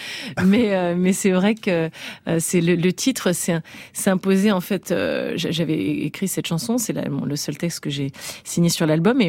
[0.42, 1.90] mais mais c'est vrai que
[2.38, 4.94] c'est le, le, titre, c'est imposé en fait.
[5.52, 8.12] J'avais écrit cette chanson, c'est le seul texte que j'ai
[8.44, 9.20] signé sur l'album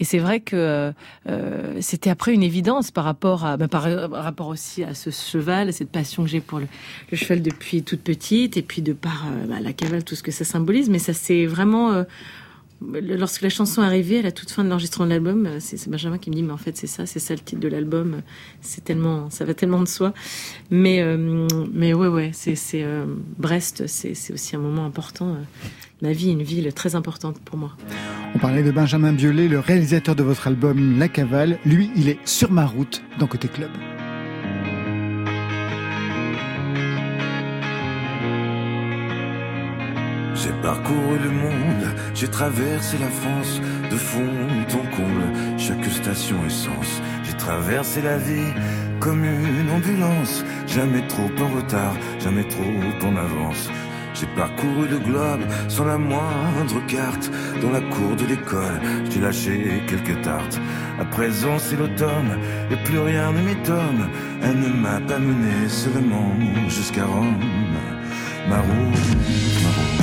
[0.00, 0.92] et c'est vrai que
[1.28, 5.68] euh, c'était après une évidence par rapport à, bah, par rapport aussi à ce cheval,
[5.68, 6.66] à cette passion que j'ai pour le,
[7.12, 10.30] cheval depuis toute petite, et puis de par euh, bah, la cavale, tout ce que
[10.30, 10.88] ça symbolise.
[10.88, 12.04] Mais ça c'est vraiment euh,
[12.80, 16.18] lorsque la chanson arrivée à la toute fin de l'enregistrement de l'album, euh, c'est Benjamin
[16.18, 18.22] qui me dit mais en fait c'est ça, c'est ça le titre de l'album,
[18.60, 20.12] c'est tellement, ça va tellement de soi.
[20.70, 23.04] Mais euh, mais ouais ouais, c'est euh,
[23.38, 25.36] Brest, c'est aussi un moment important.
[26.02, 27.72] ma vie, une ville très importante pour moi.
[28.34, 31.58] On parlait de Benjamin Biolay, le réalisateur de votre album La Cavale.
[31.64, 33.70] Lui, il est sur ma route dans Côté Club.
[40.68, 43.58] Parcouru le monde, j'ai traversé la France
[43.90, 44.34] de fond
[44.80, 47.00] en comble, chaque station essence.
[47.24, 48.52] J'ai traversé la vie
[49.00, 53.70] comme une ambulance, jamais trop en retard, jamais trop en avance.
[54.12, 57.30] J'ai parcouru le globe sans la moindre carte.
[57.62, 58.78] Dans la cour de l'école,
[59.08, 60.60] j'ai lâché quelques tartes.
[61.00, 62.32] À présent, c'est l'automne
[62.70, 64.02] et plus rien ne m'étonne.
[64.42, 66.34] Elle ne m'a pas mené seulement
[66.68, 67.38] jusqu'à Rome.
[68.50, 69.06] Ma route,
[69.62, 69.97] ma route.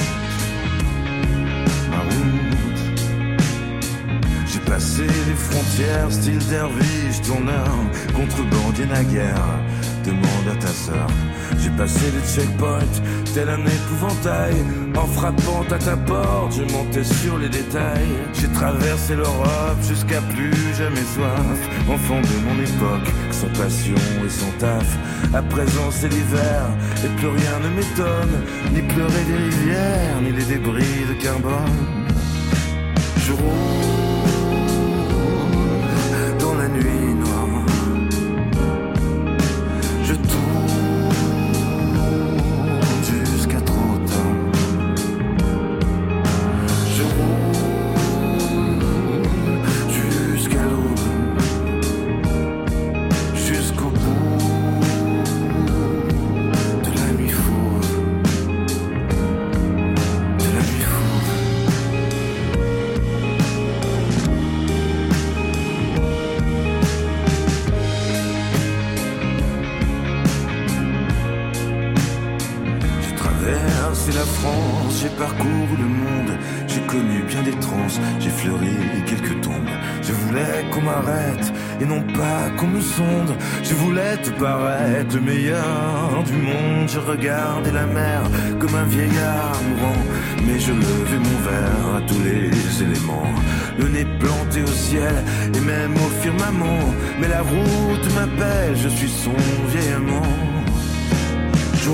[4.75, 7.71] Passer les frontières, style derviche, tourneur,
[8.13, 9.47] contrebandier naguère.
[10.03, 11.07] Demande à ta sœur.
[11.61, 12.99] J'ai passé les checkpoints,
[13.33, 14.55] tel un épouvantail.
[14.97, 18.17] En frappant à ta porte, je montais sur les détails.
[18.33, 21.57] J'ai traversé l'Europe jusqu'à plus jamais soif.
[21.89, 24.97] Enfant de mon époque, sans passion et sans taf.
[25.33, 26.63] À présent c'est l'hiver,
[27.01, 28.43] et plus rien ne m'étonne.
[28.73, 31.95] Ni pleurer des rivières, ni les débris de carbone.
[83.63, 86.87] Je voulais te paraître le meilleur du monde.
[86.87, 88.21] Je regardais la mer
[88.59, 90.03] comme un vieillard mourant.
[90.45, 93.33] Mais je levais mon verre à tous les éléments.
[93.79, 95.15] Le nez planté au ciel
[95.53, 96.93] et même au firmament.
[97.19, 99.35] Mais la route m'appelle, je suis son
[99.69, 100.21] vieil amant.
[101.73, 101.89] Je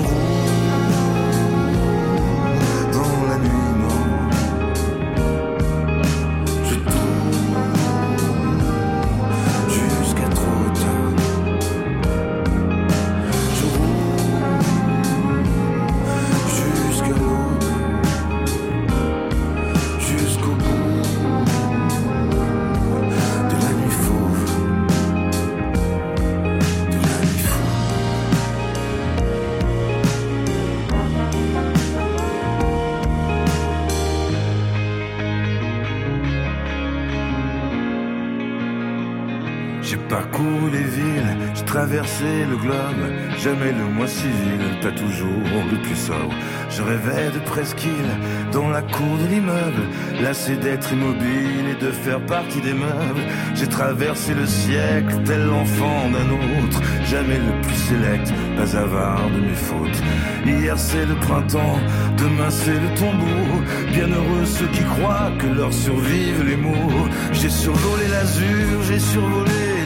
[43.42, 46.34] jamais le moins civil, pas toujours le plus sobre.
[46.70, 48.12] Je rêvais de presqu'île
[48.52, 49.82] dans la cour de l'immeuble,
[50.22, 53.24] lassé d'être immobile et de faire partie des meubles.
[53.54, 59.40] J'ai traversé le siècle tel l'enfant d'un autre, jamais le plus sélect, pas avare de
[59.40, 60.02] mes fautes.
[60.46, 61.78] Hier c'est le printemps,
[62.16, 63.62] demain c'est le tombeau.
[63.92, 67.08] Bienheureux ceux qui croient que leur survivent les mots.
[67.32, 69.81] J'ai survolé l'azur, j'ai survolé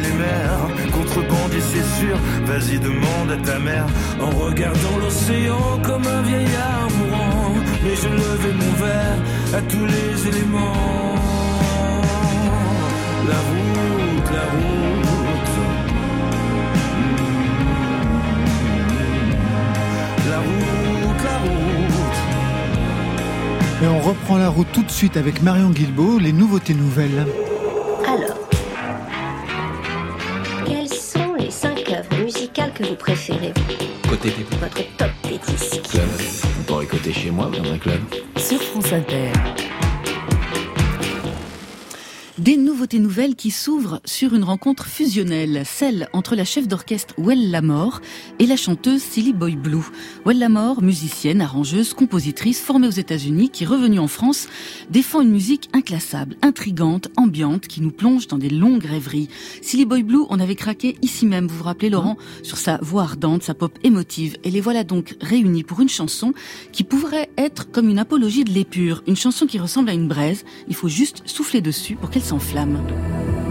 [0.93, 3.87] Contrebandier, c'est sûr, vas-y, demande à ta mère.
[4.21, 7.55] En regardant l'océan comme un vieillard mourant.
[7.83, 9.19] Mais je levais mon verre
[9.55, 11.15] à tous les éléments.
[13.29, 15.57] La route, la route.
[20.31, 21.67] La route, la route.
[24.07, 27.27] reprend la route tout de suite avec Marion Guilbault, les nouveautés nouvelles.
[32.77, 33.53] Que vous préférez
[34.09, 35.83] Côté Votre top des disques.
[35.91, 36.05] club.
[36.57, 38.01] Vous pourrez côté chez moi dans un club.
[38.37, 39.33] Sur France Inter.
[42.47, 47.51] Des nouveautés nouvelles qui s'ouvrent sur une rencontre fusionnelle, celle entre la chef d'orchestre Well
[47.51, 48.01] Lamore
[48.39, 49.83] et la chanteuse Silly Boy Blue.
[50.25, 54.47] Well Lamore, musicienne, arrangeuse, compositrice, formée aux États-Unis, qui revenue en France,
[54.91, 59.29] défend une musique inclassable, intrigante, ambiante, qui nous plonge dans des longues rêveries.
[59.61, 63.03] Silly Boy Blue, on avait craqué ici même, vous vous rappelez Laurent, sur sa voix
[63.03, 64.37] ardente, sa pop émotive.
[64.45, 66.33] Et les voilà donc réunis pour une chanson
[66.71, 70.45] qui pourrait être comme une apologie de l'épure, une chanson qui ressemble à une braise.
[70.69, 73.46] Il faut juste souffler dessus pour qu'elle s'enflamme.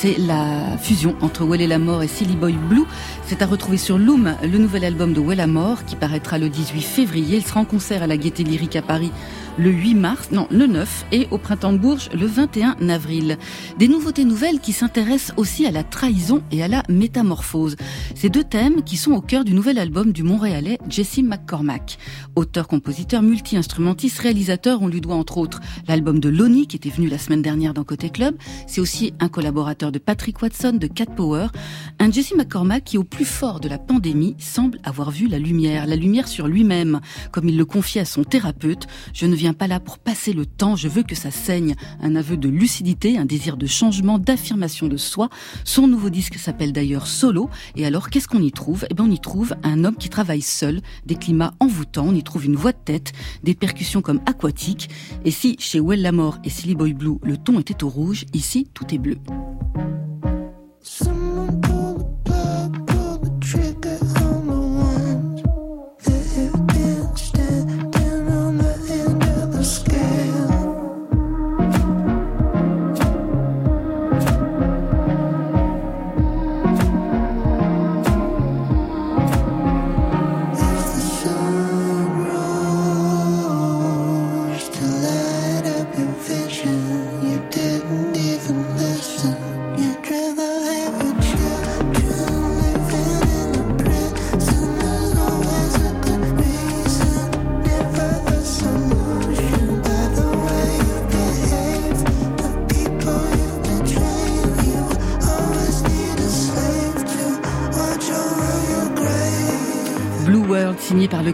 [0.00, 2.84] C'est la fusion entre Well et la Mort et Silly Boy Blue.
[3.26, 6.80] C'est à retrouver sur Loom, le nouvel album de Well Mort qui paraîtra le 18
[6.80, 7.36] février.
[7.36, 9.12] Il sera en concert à la Gaieté Lyrique à Paris
[9.58, 13.38] le 8 mars, non, le 9 et au Printemps de Bourges le 21 avril.
[13.78, 17.76] Des nouveautés nouvelles qui s'intéressent aussi à la trahison et à la métamorphose.
[18.14, 21.98] Ces deux thèmes qui sont au cœur du nouvel album du Montréalais Jesse McCormack.
[22.36, 27.08] Auteur, compositeur, multi-instrumentiste, réalisateur, on lui doit entre autres l'album de Lonnie qui était venu
[27.08, 28.36] la semaine dernière dans Côté Club.
[28.66, 31.48] C'est aussi un collaborateur de Patrick Watson de Cat Power.
[31.98, 35.86] Un Jesse McCormack qui au plus fort de la pandémie semble avoir vu la lumière,
[35.86, 37.00] la lumière sur lui-même,
[37.32, 38.86] comme il le confie à son thérapeute.
[39.12, 41.74] Je ne viens pas là pour passer le temps, je veux que ça saigne.
[42.00, 45.30] Un aveu de lucidité, un désir de changement, d'affirmation de soi.
[45.64, 47.48] Son nouveau disque s'appelle d'ailleurs Solo.
[47.74, 48.86] Et alors, qu'est-ce qu'on y trouve?
[48.90, 52.22] Eh bien, on y trouve un homme qui travaille seul, des climats envoûtants, on y
[52.22, 54.90] trouve une voix de tête, des percussions comme aquatiques.
[55.24, 58.68] Et si, chez Well Lamore et Silly Boy Blue, le ton était au rouge, ici,
[58.74, 59.16] tout est bleu.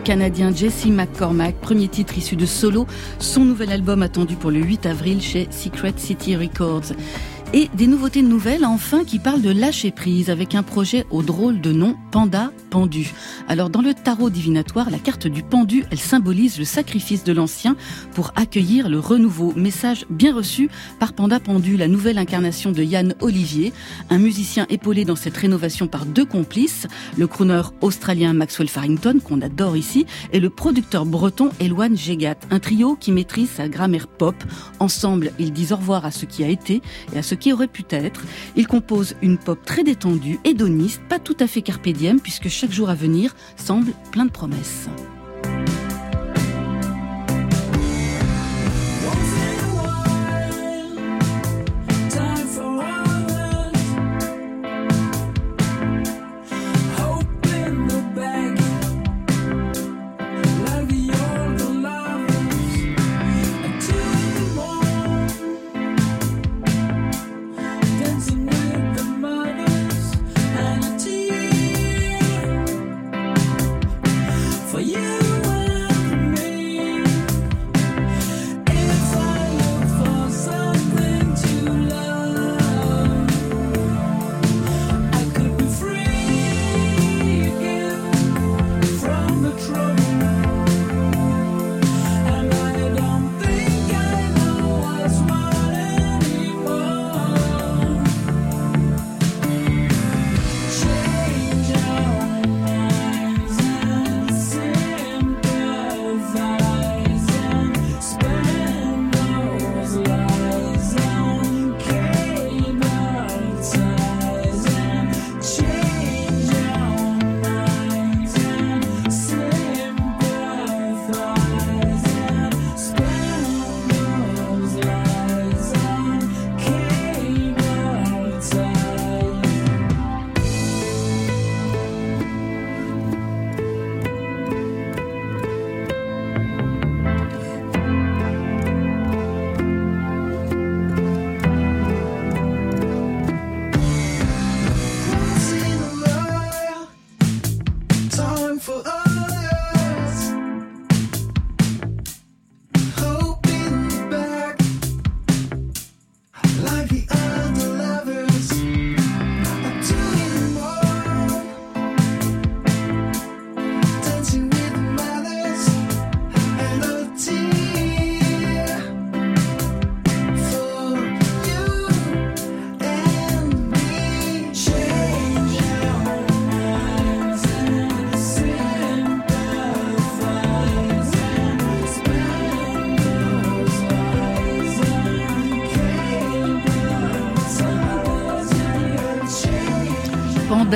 [0.07, 2.87] Canadien Jesse McCormack, premier titre issu de Solo,
[3.19, 6.93] son nouvel album attendu pour le 8 avril chez Secret City Records.
[7.53, 11.61] Et des nouveautés nouvelles, enfin, qui parlent de lâcher prise avec un projet au drôle
[11.61, 12.53] de nom Panda
[13.49, 17.75] Alors, dans le tarot divinatoire, la carte du pendu, elle symbolise le sacrifice de l'ancien
[18.13, 19.55] pour accueillir le renouveau.
[19.57, 23.73] Message bien reçu par Panda Pendu, la nouvelle incarnation de Yann Olivier,
[24.11, 26.87] un musicien épaulé dans cette rénovation par deux complices,
[27.17, 32.37] le crooner australien Maxwell Farrington, qu'on adore ici, et le producteur breton Eloine Gégat.
[32.51, 34.35] Un trio qui maîtrise sa grammaire pop.
[34.81, 36.83] Ensemble, ils disent au revoir à ce qui a été
[37.15, 38.23] et à ce qui aurait pu être.
[38.55, 42.66] Ils composent une pop très détendue, hédoniste, pas tout à fait carpe diem, puisque chaque
[42.73, 44.89] jour à venir semble plein de promesses.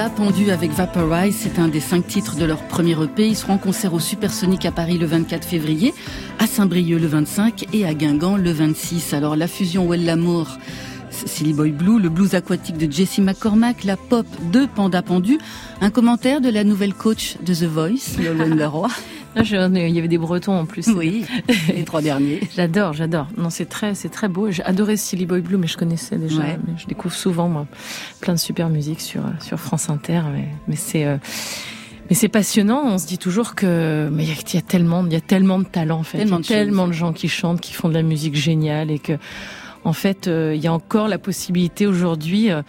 [0.01, 3.29] Panda pendu avec Vaporize, c'est un des cinq titres de leur premier EP.
[3.29, 5.93] Ils seront en concert au Supersonic à Paris le 24 février,
[6.39, 9.13] à Saint-Brieuc le 25 et à Guingamp le 26.
[9.13, 10.57] Alors la fusion Well Lamour
[11.11, 15.39] Silly Boy Blue, le blues aquatique de Jesse McCormack, la pop de Panda Pendu.
[15.83, 18.89] Un commentaire de la nouvelle coach de The Voice, Lolène Leroy.
[19.37, 20.89] Il y avait des Bretons en plus.
[20.89, 21.25] Oui,
[21.69, 22.41] les trois derniers.
[22.55, 23.29] J'adore, j'adore.
[23.37, 24.51] Non, c'est très, c'est très beau.
[24.51, 26.43] J'ai adoré Silly Boy Blue, mais je connaissais déjà.
[26.43, 27.67] Mais je découvre souvent, moi,
[28.21, 30.23] plein de super musique sur sur France Inter.
[30.33, 31.17] Mais, mais c'est euh,
[32.09, 32.83] mais c'est passionnant.
[32.85, 35.65] On se dit toujours que mais il y, a tellement, il y a tellement de
[35.65, 36.19] talent en fait.
[36.19, 38.35] Tellement, il y a de, tellement de gens qui chantent, qui font de la musique
[38.35, 39.13] géniale et que
[39.85, 42.63] en fait, euh, il y a encore la possibilité aujourd'hui euh,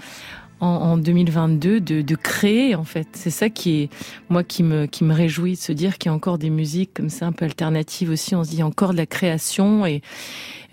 [0.62, 3.08] en, 2022 de, de, créer en fait.
[3.14, 3.90] C'est ça qui est
[4.30, 6.92] moi qui me qui me réjouit de se dire qu'il y a encore des musiques
[6.94, 8.36] comme ça un peu alternatives aussi.
[8.36, 10.02] On se dit il y a encore de la création et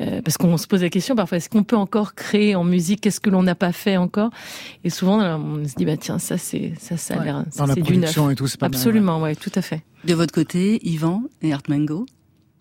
[0.01, 3.01] euh, parce qu'on se pose la question parfois est-ce qu'on peut encore créer en musique?
[3.01, 4.31] Qu'est-ce que l'on n'a pas fait encore?
[4.85, 7.75] Et souvent on se dit bah tiens ça c'est ça ça a l'air dans la
[7.75, 9.35] production et tout c'est pas absolument ouais.
[9.35, 9.83] tout à fait.
[10.05, 12.07] De votre côté, Yvan et Artmango.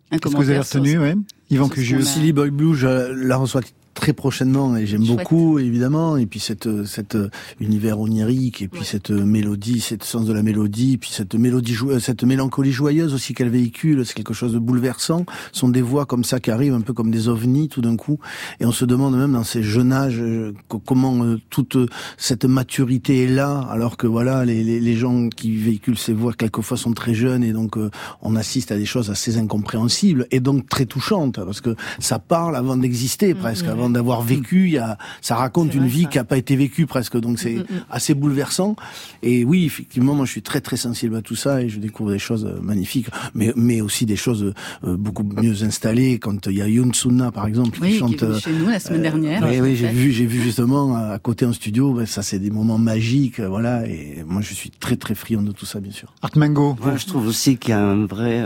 [0.10, 1.16] Qu'est-ce que vous avez retenu, ouais?
[1.50, 2.02] Yvan Cugieux.
[2.02, 3.62] Silly Boy Blue, je la reçois
[3.98, 7.18] très prochainement et j'aime beaucoup évidemment et puis cette cette
[7.60, 12.24] univers onirique et puis cette mélodie cette sens de la mélodie puis cette mélodie cette
[12.24, 16.24] mélancolie joyeuse aussi qu'elle véhicule c'est quelque chose de bouleversant ce sont des voix comme
[16.24, 18.20] ça qui arrivent un peu comme des ovnis tout d'un coup
[18.60, 20.54] et on se demande même dans ces jeunes âges euh,
[20.86, 21.78] comment euh, toute
[22.18, 26.34] cette maturité est là alors que voilà les, les, les, gens qui véhiculent ces voix
[26.34, 27.90] quelquefois sont très jeunes et donc euh,
[28.22, 32.56] on assiste à des choses assez incompréhensibles et donc très touchantes parce que ça parle
[32.56, 33.70] avant d'exister mm, presque mm.
[33.70, 34.66] avant d'avoir vécu.
[34.66, 37.56] Il y a, ça raconte une vie qui a pas été vécue presque, donc c'est
[37.56, 37.86] mm, mm, mm.
[37.90, 38.76] assez bouleversant.
[39.24, 42.12] Et oui, effectivement, moi je suis très très sensible à tout ça et je découvre
[42.12, 46.20] des choses euh, magnifiques, mais mais aussi des choses euh, beaucoup mieux installées.
[46.20, 48.80] Quand il y a Yoon Sunna par exemple qui chante qui est chez nous la
[48.80, 49.44] semaine euh, dernière.
[49.44, 51.94] oui, oui, j'ai vu, j'ai vu justement à côté en studio.
[51.94, 53.88] Ben, ça c'est des moments magiques, voilà.
[53.88, 56.14] Et moi je suis très très friand de tout ça, bien sûr.
[56.22, 56.76] Art Mango.
[56.96, 58.46] je trouve aussi qu'il y a un vrai,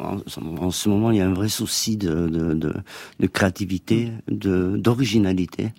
[0.00, 2.74] en, ce moment, il y a un vrai souci de de, de,
[3.20, 5.72] de créativité, de d'originalité.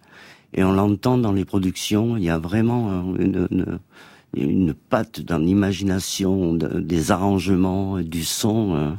[0.54, 3.80] Et on l'entend dans les productions, il y a vraiment une, une,
[4.36, 5.40] une patte dans
[6.58, 8.92] des arrangements, du son, euh,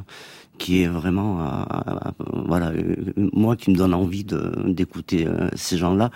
[0.57, 2.11] qui est vraiment, euh,
[2.45, 2.95] voilà, euh,
[3.33, 4.25] moi qui me donne envie
[4.65, 6.11] d'écouter ces gens-là.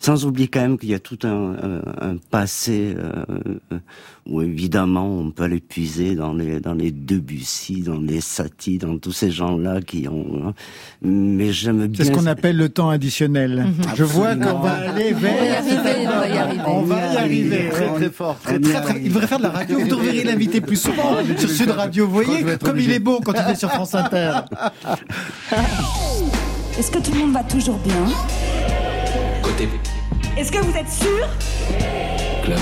[0.00, 1.54] Sans oublier quand même qu'il y a tout un,
[2.00, 3.78] un, passé euh,
[4.26, 8.96] où évidemment on peut aller puiser dans les dans les Debussy, dans les Satie, dans
[8.98, 10.48] tous ces gens-là qui ont.
[10.48, 10.54] Hein.
[11.02, 12.04] Mais j'aime bien.
[12.04, 13.66] C'est ce qu'on appelle le temps additionnel.
[13.66, 13.94] Mhm.
[13.96, 15.62] Je vois qu'on va aller vers.
[15.64, 16.62] On va y arriver.
[16.66, 17.68] On va y arriver.
[17.70, 18.38] Très très fort.
[18.40, 19.80] Très, très, très, il devrait faire de la radio.
[19.80, 22.06] Vous devriez l'inviter plus souvent sur Sud Radio.
[22.06, 24.40] Vous voyez comme il est beau quand il est sur France Inter.
[26.78, 28.06] Est-ce que tout le monde va toujours bien?
[29.48, 29.66] Côté.
[30.36, 31.26] Est-ce que vous êtes sûr?
[32.44, 32.58] Club.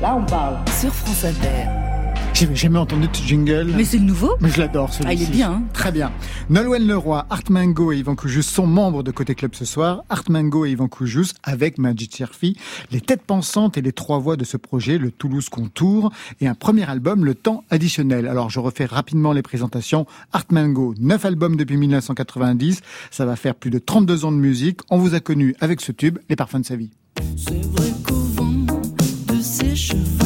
[0.00, 0.56] Là, on parle.
[0.80, 1.81] Sur France Inter.
[2.42, 3.72] J'ai jamais entendu ce jingle.
[3.76, 4.32] Mais c'est le nouveau.
[4.40, 5.08] Mais je l'adore celui-ci.
[5.08, 5.52] Ah, il est bien.
[5.52, 5.62] Hein.
[5.72, 6.10] Très bien.
[6.50, 10.02] Nolwenn Leroy, Art Mango et Yvan Koujous sont membres de Côté Club ce soir.
[10.08, 12.56] Art Mango et Yvan Koujous avec Majid Cherfi,
[12.90, 16.54] les têtes pensantes et les trois voix de ce projet, le Toulouse Contour et un
[16.54, 18.26] premier album, Le Temps Additionnel.
[18.26, 20.06] Alors je refais rapidement les présentations.
[20.32, 22.80] Art Mango, neuf albums depuis 1990.
[23.12, 24.80] Ça va faire plus de 32 ans de musique.
[24.90, 26.90] On vous a connu avec ce tube, Les Parfums de sa vie.
[27.36, 28.66] C'est vrai qu'au vent
[29.28, 30.21] de ses cheveux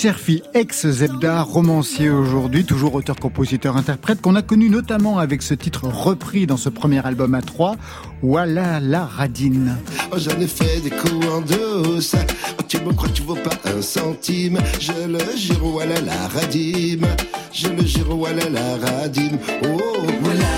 [0.00, 6.56] Cherfi, ex-Zebda, romancier aujourd'hui, toujours auteur-compositeur-interprète, qu'on a connu notamment avec ce titre repris dans
[6.56, 7.74] ce premier album à trois,
[8.22, 9.76] Voilà la radine.
[10.12, 12.14] Oh, j'en ai fait des coups en douce.
[12.60, 14.60] Oh, tu me crois, tu vaux pas un centime.
[14.78, 17.04] Je le jure, voilà la radine.
[17.52, 19.36] Je le jure, voilà la radine.
[19.64, 19.80] Oh,
[20.20, 20.54] voilà,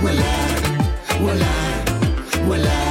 [0.00, 0.22] voilà,
[1.20, 1.44] voilà,
[2.46, 2.83] voilà,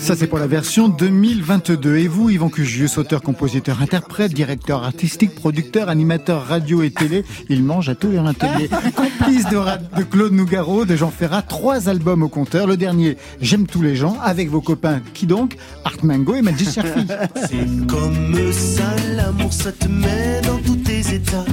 [0.00, 1.96] Ça, c'est pour la version 2022.
[1.96, 7.64] Et vous, Yvan Cugius, auteur, compositeur, interprète, directeur artistique, producteur, animateur radio et télé, il
[7.64, 8.68] mange à tous les ateliers.
[8.94, 9.58] Complice de,
[9.98, 12.66] de Claude Nougaro, de Jean Ferrat, trois albums au compteur.
[12.66, 15.56] Le dernier, J'aime tous les gens, avec vos copains, qui donc?
[15.84, 17.06] Art Mango et Magic Cherfi.
[17.48, 21.44] C'est comme ça, l'amour, ça te met dans tous tes états.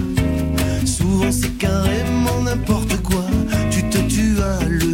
[0.85, 3.23] Souvent, c'est carrément n'importe quoi.
[3.71, 3.97] Tu te
[4.67, 4.90] le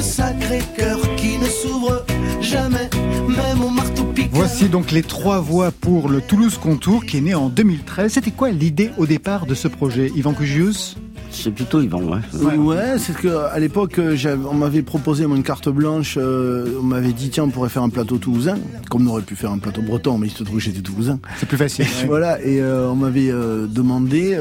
[0.00, 2.04] sacré cœur qui ne s'ouvre
[2.40, 2.90] jamais,
[3.28, 4.06] même au marteau.
[4.32, 8.12] Voici donc les trois voix pour le Toulouse Contour qui est né en 2013.
[8.12, 10.96] C'était quoi l'idée au départ de ce projet Yvan Cugius
[11.36, 12.56] c'est plutôt Yvan, ouais.
[12.56, 14.16] Ouais, c'est que à l'époque, euh,
[14.50, 16.16] on m'avait proposé une carte blanche.
[16.18, 18.58] Euh, on m'avait dit tiens, on pourrait faire un plateau toulousain,
[18.90, 21.18] comme on aurait pu faire un plateau breton, mais il se trouve que j'étais toulousain.
[21.38, 21.86] C'est plus facile.
[22.06, 23.30] Voilà, et euh, on m'avait
[23.68, 24.38] demandé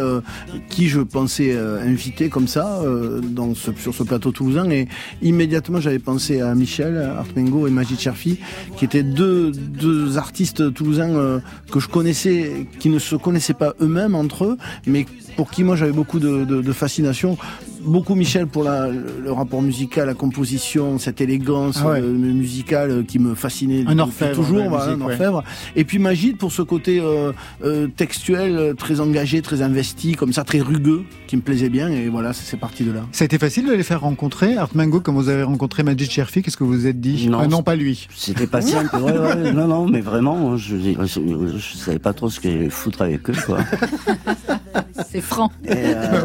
[0.69, 2.81] qui je pensais inviter comme ça
[3.23, 4.87] dans ce, sur ce plateau toulousain, et
[5.21, 8.39] immédiatement j'avais pensé à Michel Artmengo et Magid Cherfi,
[8.77, 11.41] qui étaient deux, deux artistes toulousains
[11.71, 15.75] que je connaissais, qui ne se connaissaient pas eux-mêmes entre eux, mais pour qui moi
[15.75, 17.35] j'avais beaucoup de, de, de, fascination
[17.81, 21.99] beaucoup Michel pour la, le rapport musical, la composition, cette élégance Ah ouais.
[22.01, 25.11] euh, musicale qui me fascinait Un orfèvre, toujours, ouais, voilà, musique, un ouais.
[25.13, 25.43] orfèvre.
[25.75, 27.31] Et puis Magid pour ce côté euh,
[27.63, 31.89] euh, textuel, euh, très engagé, très investi, comme ça, très rugueux, qui me plaisait bien.
[31.89, 33.01] Et voilà, c'est parti de là.
[33.11, 34.57] Ça a été facile de les faire rencontrer.
[34.57, 37.29] Art Mango, quand vous avez rencontré Majid Cherfi, qu'est-ce que vous vous êtes dit?
[37.29, 38.07] Non, Ah non, pas lui.
[38.15, 38.95] C'était pas simple.
[38.95, 42.49] Ouais, ouais, non, non, mais vraiment, hein, je, je, je savais pas trop ce que
[42.49, 43.59] j'allais foutre avec eux, quoi.
[45.07, 45.51] C'est franc.
[45.65, 46.21] Et, euh,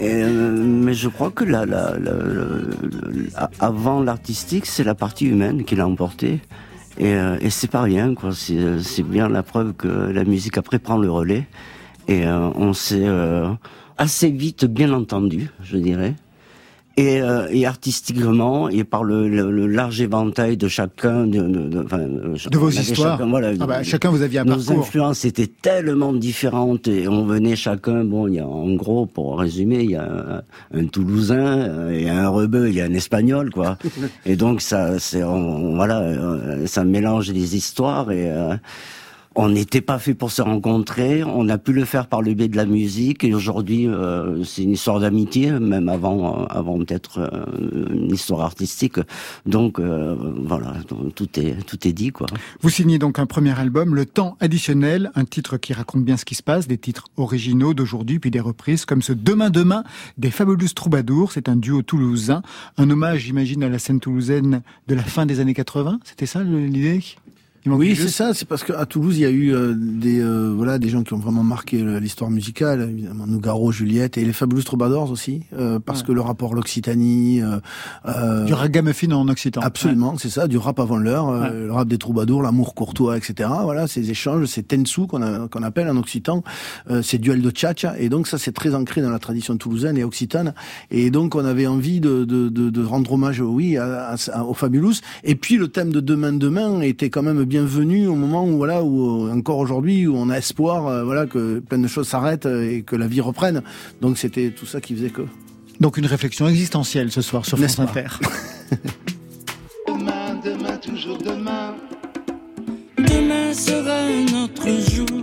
[0.00, 5.64] et, euh, mais je crois que la, la, la- avant l'artistique, c'est la partie humaine
[5.64, 6.40] qui l'a emporté.
[6.98, 8.30] Et, euh, et c'est pas rien, quoi.
[8.32, 11.46] C'est c'est bien la preuve que la musique après prend le relais.
[12.08, 13.48] Et euh, on s'est euh,
[13.98, 16.14] assez vite bien entendu, je dirais.
[16.96, 21.68] Et, euh, et artistiquement, et par le, le- le large éventail de chacun, de, de,
[21.68, 23.18] de- enfin, De vos histoires.
[23.18, 24.78] chacun, voilà, Ah bah, chacun, vous aviez un nos parcours.
[24.78, 29.40] influences étaient tellement différentes et on venait chacun, bon, il y a en gros, pour
[29.40, 30.04] résumer, il y a
[30.72, 33.76] un, un Toulousain, il y a un Rebeu, il y a un Espagnol, quoi.
[34.24, 38.54] et donc ça, c'est, voilà, euh, ça mélange les histoires et euh,
[39.36, 41.24] on n'était pas fait pour se rencontrer.
[41.24, 44.62] On a pu le faire par le biais de la musique et aujourd'hui, euh, c'est
[44.62, 48.98] une histoire d'amitié, même avant, euh, avant peut-être euh, une histoire artistique.
[49.44, 50.74] Donc euh, voilà,
[51.14, 52.26] tout est tout est dit, quoi.
[52.60, 56.24] Vous signez donc un premier album, Le Temps Additionnel, un titre qui raconte bien ce
[56.24, 59.82] qui se passe, des titres originaux d'aujourd'hui, puis des reprises comme ce Demain Demain
[60.18, 61.32] des Fabulous Troubadours.
[61.32, 62.42] C'est un duo toulousain,
[62.78, 65.98] un hommage, j'imagine, à la scène toulousaine de la fin des années 80.
[66.04, 67.02] C'était ça l'idée?
[67.66, 68.34] Oui, juste- c'est ça.
[68.34, 71.12] C'est parce qu'à Toulouse, il y a eu euh, des euh, voilà des gens qui
[71.14, 72.88] ont vraiment marqué euh, l'histoire musicale.
[72.90, 76.08] Évidemment, Nougaro, Juliette et les Fabulous Troubadours aussi, euh, parce Ouais.
[76.08, 77.40] que le rapport l'Occitanie.
[77.42, 77.58] Euh,
[78.06, 79.60] euh, Du ragamuffin en occitan.
[79.62, 83.48] Absolument, c'est ça, du rap avant l'heure, euh, le rap des troubadours, l'amour courtois, etc.
[83.62, 86.42] Voilà, ces échanges, ces tensu qu'on a- qu'on appelle en occitan,
[86.90, 89.96] euh, ces duels de tchatcha, et donc ça c'est très ancré dans la tradition toulousaine
[89.96, 90.54] et occitane,
[90.90, 94.44] et donc on avait envie de, de, de, de rendre hommage, oui, à, à- à-
[94.44, 94.94] aux Fabulous,
[95.24, 98.82] et puis le thème de demain demain était quand même bienvenu au moment où voilà,
[98.82, 102.46] où euh, encore aujourd'hui où on a espoir, euh, voilà, que plein de choses s'arrêtent
[102.46, 103.62] euh, et que la vie reprenne.
[104.00, 105.22] Donc c'était tout ça qui faisait que.
[105.78, 108.08] Donc une réflexion existentielle ce soir sur France Inter.
[109.86, 111.76] Demain, demain, toujours demain.
[112.98, 115.22] Demain sera un autre jour.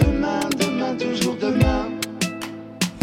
[0.00, 1.90] Demain, demain, toujours demain.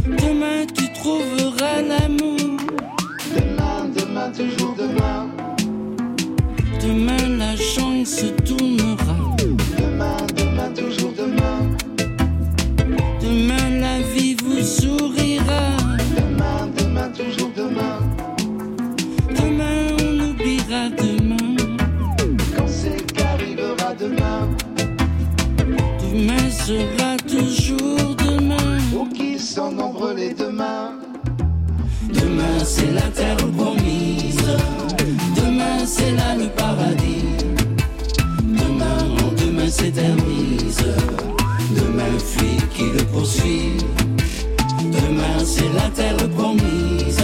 [0.04, 2.58] Demain tu trouveras l'amour.
[3.36, 4.76] Demain, demain, toujours.
[4.76, 5.35] Demain
[8.06, 9.16] la chance tournera.
[9.78, 11.76] Demain, demain, toujours demain.
[13.20, 15.72] Demain la vie vous sourira.
[16.16, 18.00] Demain, demain, toujours demain.
[19.30, 21.56] Demain on oubliera demain.
[22.56, 24.50] Quand c'est qu'arrivera demain.
[26.00, 28.78] Demain sera toujours demain.
[28.94, 30.94] Pour qui sont nombreux les demain?
[32.14, 34.46] Demain c'est la terre promise.
[35.36, 36.50] Demain c'est là le
[41.72, 43.78] Demain fuit qui le poursuit.
[44.82, 47.24] Demain c'est la terre promise.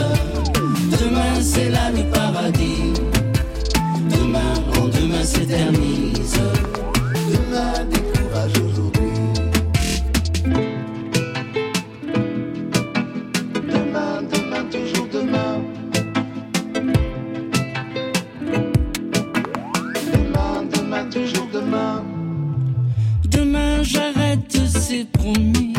[0.89, 2.93] Demain c'est là le paradis.
[4.09, 6.39] Demain en demain s'éternise.
[7.34, 7.74] Demain,
[24.91, 25.73] c'est promis.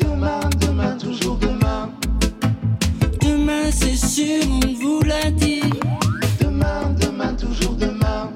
[0.00, 1.90] Demain, demain, toujours demain.
[3.20, 5.62] Demain c'est sûr, on vous l'a dit.
[6.40, 8.30] Demain, demain, toujours demain.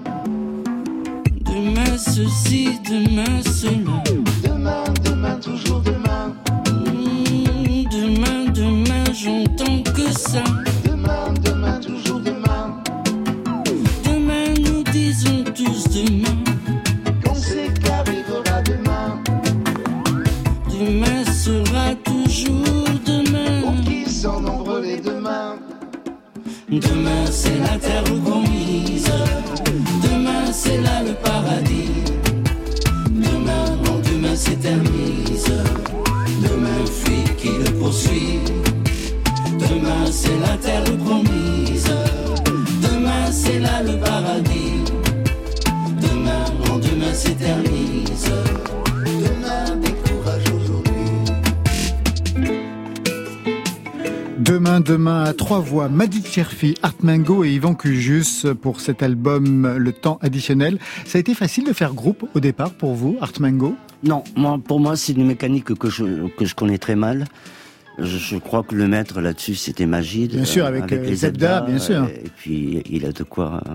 [1.45, 4.03] Demain ceci, demain cela.
[4.43, 6.35] Demain, demain, toujours demain.
[6.67, 10.43] Mmh, Demain, demain, j'entends que ça.
[57.03, 60.79] Art Mango et Yvan Cujus pour cet album Le Temps Additionnel.
[61.05, 63.75] Ça a été facile de faire groupe au départ pour vous, Art Mango?
[64.05, 67.25] Non, moi, pour moi, c'est une mécanique que je, que je connais très mal.
[67.99, 70.37] Je, je crois que le maître là-dessus, c'était Magide.
[70.37, 72.05] Bien sûr, avec, euh, les Zebda, bien sûr.
[72.05, 73.75] Et puis, il a de quoi, euh,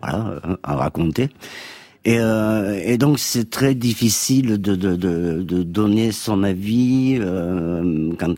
[0.00, 1.28] voilà, euh, à raconter.
[2.06, 8.10] Et, euh, et donc c'est très difficile de, de, de, de donner son avis euh,
[8.18, 8.34] quand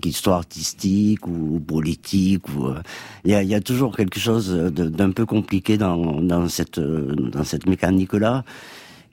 [0.00, 2.80] qu'il soit artistique ou politique ou euh,
[3.26, 7.44] il y, a, y a toujours quelque chose d'un peu compliqué dans, dans cette dans
[7.44, 8.44] cette mécanique là.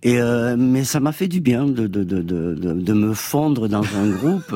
[0.01, 2.21] Et euh, mais ça m'a fait du bien de, de, de-
[2.55, 4.55] de me fondre dans un groupe.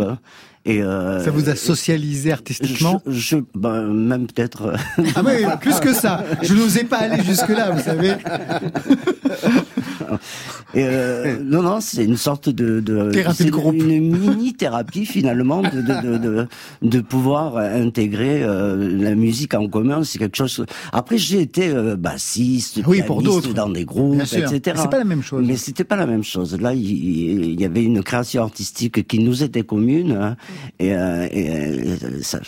[0.68, 4.74] Et euh, Ça vous a socialisé artistiquement je, je- ben, même peut-être.
[5.16, 6.24] Ah oui, plus que ça.
[6.44, 8.14] Je n'osais pas aller jusque-là, vous savez.
[10.74, 13.74] Et euh, non, non, c'est une sorte de, de Thérapie c'est de groupe.
[13.76, 16.48] une mini thérapie finalement de de, de,
[16.82, 20.04] de, pouvoir intégrer euh, la musique en commun.
[20.04, 20.66] C'est quelque chose.
[20.92, 23.54] Après, j'ai été euh, bassiste, Oui, pour d'autres.
[23.54, 24.60] dans des groupes, etc.
[24.68, 25.44] Mais c'est pas la même chose.
[25.46, 26.60] Mais c'était pas la même chose.
[26.60, 26.82] Là, il,
[27.54, 30.36] il y avait une création artistique qui nous était commune, hein,
[30.80, 32.40] et, euh, et euh, ça,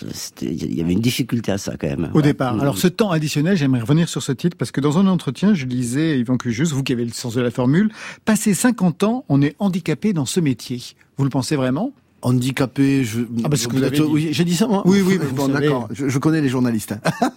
[0.41, 2.09] il y avait une difficulté à ça quand même.
[2.13, 2.23] Au Ouais.
[2.23, 2.59] départ.
[2.61, 5.65] Alors, ce temps additionnel, j'aimerais revenir sur ce titre parce que dans un entretien, je
[5.65, 7.89] lisais, Yvan Cujus, vous qui avez le sens de la formule,
[8.25, 10.81] passé 50 ans, on est handicapé dans ce métier.
[11.17, 11.91] Vous le pensez vraiment?
[12.21, 13.21] Handicapé, je.
[13.43, 14.01] Ah, parce que vous avez dit.
[14.03, 14.81] Oui, j'ai dit ça moi.
[14.85, 15.67] Oui, oui, mais bon, savez.
[15.67, 15.87] d'accord.
[15.91, 16.93] Je, je connais les journalistes.
[16.93, 17.29] hein.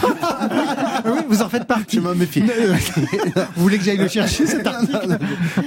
[0.00, 1.96] Ah oui, vous en faites partie.
[1.96, 2.40] Je m'en méfie.
[2.42, 5.18] vous voulez que j'aille le chercher, cet article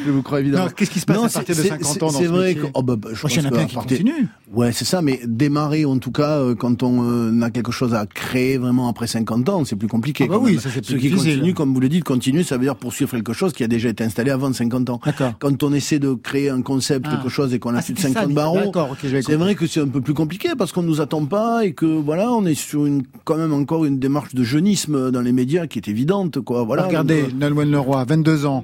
[0.05, 0.65] Je vous crois évidemment.
[0.65, 2.55] Non, qu'est-ce qui se passe à c'est- partir de c'est- 50 ans C'est ce vrai
[2.55, 2.67] que.
[2.73, 4.25] oh, bah, bah, je Moi, il y en pense a plein à qui partir- continuent.
[4.53, 7.93] Ouais, c'est ça, mais démarrer en tout cas euh, quand on euh, a quelque chose
[7.93, 10.25] à créer vraiment après 50 ans, c'est plus compliqué.
[10.27, 11.35] Ah bah oui, ça, c'est plus Ceux qui difficile.
[11.37, 13.87] continuent, comme vous le dites, continuer, ça veut dire poursuivre quelque chose qui a déjà
[13.89, 14.99] été installé avant 50 ans.
[15.05, 15.33] D'accord.
[15.39, 17.15] Quand on essaie de créer un concept, Ah.
[17.15, 19.67] quelque chose et qu'on a plus de c'était ça, 50 barreaux, d'accord, c'est vrai que
[19.67, 22.53] c'est un peu plus compliqué parce qu'on nous attend pas et que voilà, on est
[22.55, 26.39] sur une quand même encore une démarche de jeunisme dans les médias qui est évidente,
[26.41, 26.63] quoi.
[26.63, 26.83] Voilà.
[26.83, 28.63] Regardez, Donc, euh, Nolwenn Leroy, 22 ans,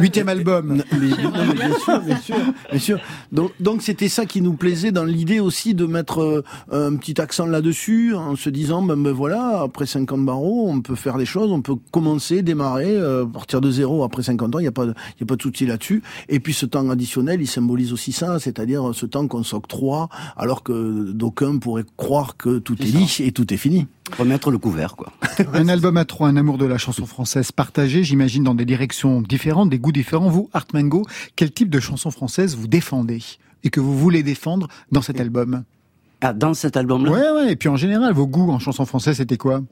[0.00, 0.82] huitième album.
[0.92, 2.36] mais- non, mais bien sûr, bien sûr,
[2.70, 2.98] bien sûr.
[3.32, 7.20] Donc, donc c'était ça qui nous plaisait dans l'idée aussi de mettre euh, un petit
[7.20, 11.26] accent là-dessus, en se disant, ben, ben voilà, après 50 barreaux, on peut faire des
[11.26, 14.72] choses, on peut commencer, démarrer, euh, partir de zéro après 50 ans, il n'y a
[14.72, 16.02] pas, il y a pas de souci là-dessus.
[16.28, 20.62] Et puis ce temps additionnel, il symbolise aussi ça, c'est-à-dire ce temps qu'on s'octroie, alors
[20.62, 23.86] que d'aucuns pourraient croire que tout est, dit et tout est fini.
[24.18, 25.12] Remettre le couvert, quoi.
[25.52, 29.22] Un album à trois, un amour de la chanson française partagé, j'imagine dans des directions
[29.22, 30.28] différentes, des goûts différents.
[30.28, 31.04] Vous, Art Mango,
[31.36, 33.22] quel type de chanson française vous défendez
[33.62, 35.64] et que vous voulez défendre dans cet album?
[36.20, 37.10] Ah, dans cet album-là?
[37.10, 37.52] Ouais, ouais.
[37.52, 39.62] Et puis en général, vos goûts en chanson française, c'était quoi?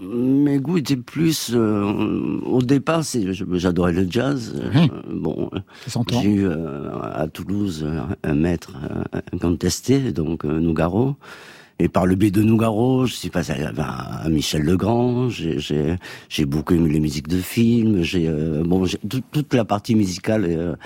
[0.00, 1.50] Mes goûts étaient plus.
[1.54, 3.02] euh, au départ,
[3.52, 4.60] j'adorais le jazz.
[4.74, 4.88] Oui.
[4.92, 5.50] Euh, bon,
[6.22, 7.86] j'ai eu euh, à Toulouse
[8.24, 8.72] un maître
[9.32, 11.16] incontesté, donc Nougaro.
[11.78, 13.82] Et par le biais de Nougaro, je suis passé à,
[14.22, 15.28] à Michel Legrand.
[15.28, 15.96] J'ai,
[16.46, 18.02] beaucoup aimé les musiques de films.
[18.02, 20.76] J'ai, euh, bon, tout- toute la partie musicale.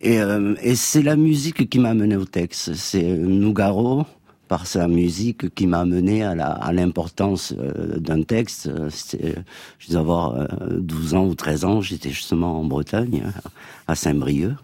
[0.00, 0.16] et,
[0.62, 2.74] et c'est la musique qui m'a amené au texte.
[2.74, 4.06] C'est Nougaro
[4.50, 8.66] par sa musique qui m'a amené à, l'importance euh, d'un texte.
[8.66, 9.36] Euh, C'était,
[9.78, 13.22] je devais avoir euh, 12 ans ou 13 ans, j'étais justement en Bretagne,
[13.86, 14.56] à Saint-Brieuc,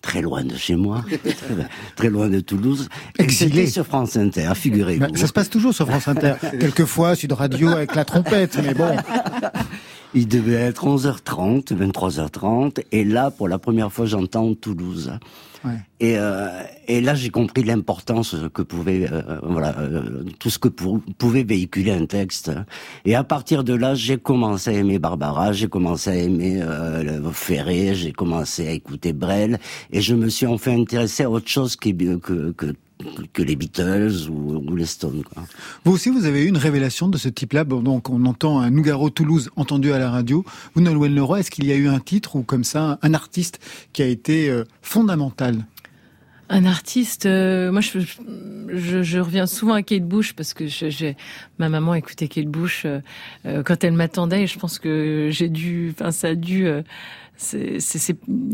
[0.00, 1.04] très loin de chez moi,
[1.96, 2.88] très, loin de Toulouse.
[3.18, 3.66] Exilé.
[3.66, 5.16] Sur France Inter, figurez-vous.
[5.16, 6.34] Ça se passe toujours sur France Inter.
[6.60, 8.94] Quelquefois, Sud Radio avec la trompette, mais bon.
[10.14, 15.18] Il devait être 11h30, 23h30, et là, pour la première fois, j'entends Toulouse.
[16.00, 16.48] Et, euh,
[16.88, 21.42] et là, j'ai compris l'importance que pouvait, euh, voilà, euh, tout ce que pou- pouvait
[21.42, 22.50] véhiculer un texte.
[23.04, 27.30] Et à partir de là, j'ai commencé à aimer Barbara, j'ai commencé à aimer euh,
[27.32, 29.58] Ferré, j'ai commencé à écouter Brel,
[29.90, 32.74] et je me suis enfin intéressé à autre chose qui, que, que,
[33.32, 35.22] que les Beatles ou, ou les Stones.
[35.22, 35.44] Quoi.
[35.84, 37.64] Vous aussi, vous avez eu une révélation de ce type-là?
[37.64, 40.44] Bon, donc, on entend un Nougaro Toulouse entendu à la radio.
[40.74, 43.60] Vous, Nolwenn Leroy, est-ce qu'il y a eu un titre ou comme ça, un artiste
[43.92, 45.64] qui a été euh, fondamental?
[46.48, 47.98] Un artiste, euh, moi je,
[48.68, 51.16] je, je, reviens souvent à Kate Bush parce que j'ai
[51.58, 53.00] ma maman écoutait Kate Bush euh,
[53.46, 56.68] euh, quand elle m'attendait et je pense que j'ai dû, enfin ça a dû
[57.36, 57.80] c'est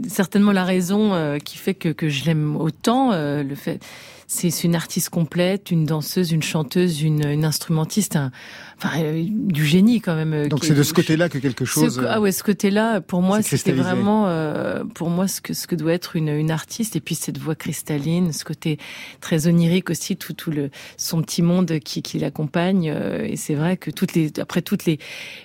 [0.09, 3.12] certainement la raison qui fait que, que je l'aime autant.
[3.12, 3.84] le fait,
[4.33, 8.30] c'est une artiste complète, une danseuse, une chanteuse, une, une instrumentiste, un,
[8.78, 10.33] enfin, euh, du génie quand même.
[10.33, 12.03] Euh, Donc c'est de ce côté-là que quelque chose.
[12.09, 15.74] ah ouais, ce côté-là, pour moi, c'était vraiment, euh, pour moi, ce que ce que
[15.74, 16.97] doit être une, une artiste.
[16.97, 18.78] Et puis cette voix cristalline, ce côté
[19.20, 22.85] très onirique aussi, tout tout le son petit monde qui qui l'accompagne.
[22.87, 24.99] et c'est vrai que toutes les après toutes les,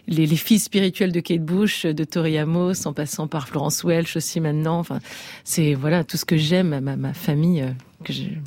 [0.07, 4.15] les, les filles spirituelles de Kate Bush, de Tori Amos, en passant par Florence Welch
[4.15, 4.79] aussi maintenant.
[4.79, 4.99] Enfin,
[5.43, 7.65] c'est voilà tout ce que j'aime, ma ma famille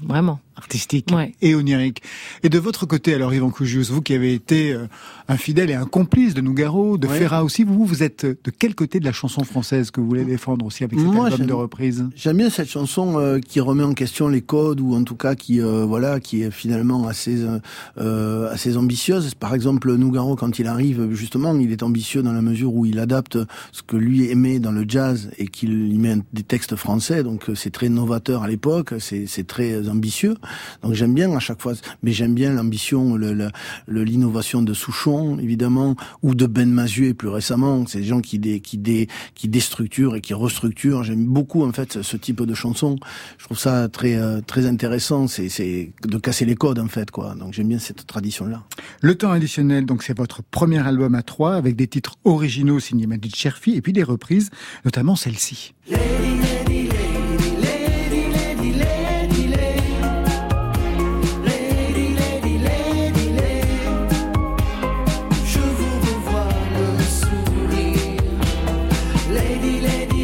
[0.04, 1.08] vraiment artistique
[1.40, 2.02] et onirique.
[2.42, 4.86] Et de votre côté, alors Yvan Cougius, vous qui avez été euh,
[5.28, 8.74] un fidèle et un complice de Nougaro, de Ferra aussi, vous, vous êtes de quel
[8.74, 12.04] côté de la chanson française que vous voulez défendre aussi avec cet album de reprise?
[12.14, 15.34] J'aime bien cette chanson euh, qui remet en question les codes ou en tout cas
[15.34, 17.44] qui euh, voilà qui est finalement assez
[17.96, 19.34] assez ambitieuse.
[19.34, 22.98] Par exemple, Nougaro quand il arrive justement, il est ambitieux dans la mesure où il
[22.98, 23.38] adapte
[23.72, 27.22] ce que lui aimait dans le jazz et qu'il y met des textes français.
[27.22, 30.34] Donc c'est très novateur à l'époque, c'est très ambitieux.
[30.82, 33.18] Donc j'aime bien à chaque fois, mais j'aime bien l'ambition,
[33.88, 37.86] l'innovation de Souchon, évidemment, ou de Ben Mazuet plus récemment.
[37.86, 41.04] C'est des gens qui dé, qui dé, qui déstructurent et qui restructurent.
[41.04, 42.96] J'aime beaucoup en fait ce type de chanson.
[43.38, 45.26] Je trouve ça très euh, très intéressant.
[45.26, 47.34] C'est de casser les codes en fait quoi.
[47.34, 48.62] Donc j'aime bien cette tradition là.
[49.00, 53.06] Le temps additionnel, donc c'est votre premier album à trois avec des titres originaux signés
[53.06, 54.50] Maddy Cherfi et puis des reprises,
[54.84, 55.74] notamment celle-ci.
[69.50, 70.19] lady, lady.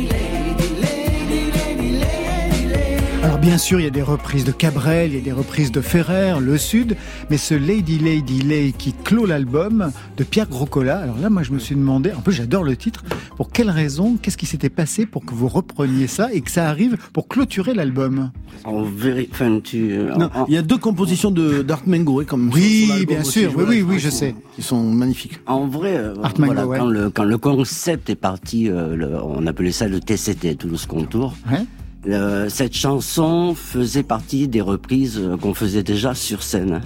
[3.47, 5.81] Bien sûr, il y a des reprises de Cabrel, il y a des reprises de
[5.81, 6.97] Ferrer, Le Sud,
[7.31, 11.53] mais ce Lady Lady Lay qui clôt l'album de Pierre Grocola, alors là, moi, je
[11.53, 13.05] me suis demandé, en plus, j'adore le titre,
[13.37, 16.69] pour quelle raison, qu'est-ce qui s'était passé pour que vous repreniez ça et que ça
[16.69, 18.33] arrive pour clôturer l'album?
[18.65, 20.13] En vérité, euh,
[20.49, 24.01] il y a deux compositions de d'Art Mengo, comme Oui, bien sûr, oui, oui, oui,
[24.01, 24.35] je sais.
[24.57, 25.39] Qui sont magnifiques.
[25.47, 29.87] En vrai, euh, voilà, quand, le, quand le concept est parti, euh, on appelait ça
[29.87, 31.37] le TCT, Toulouse Contour.
[31.49, 31.65] Ouais
[32.49, 36.81] cette chanson faisait partie des reprises euh, qu'on faisait déjà sur scène.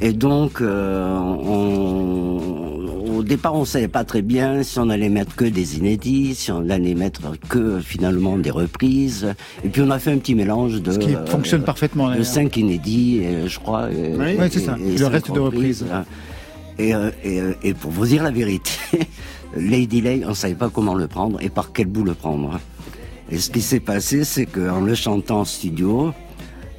[0.00, 5.36] Et donc, euh, on, au départ, on savait pas très bien si on allait mettre
[5.36, 9.34] que des inédits, si on allait mettre que finalement des reprises.
[9.62, 10.92] Et puis on a fait un petit mélange de.
[10.92, 12.14] Ce qui fonctionne parfaitement.
[12.14, 13.88] De cinq inédits, je crois.
[13.92, 14.76] oui, c'est ça.
[14.78, 15.84] le reste de reprises.
[16.78, 16.94] Et,
[17.24, 18.70] et, et, pour vous dire la vérité,
[19.54, 22.58] Lady Lay, on savait pas comment le prendre et par quel bout le prendre.
[23.30, 26.12] Et ce qui s'est passé, c'est qu'en le chantant en studio,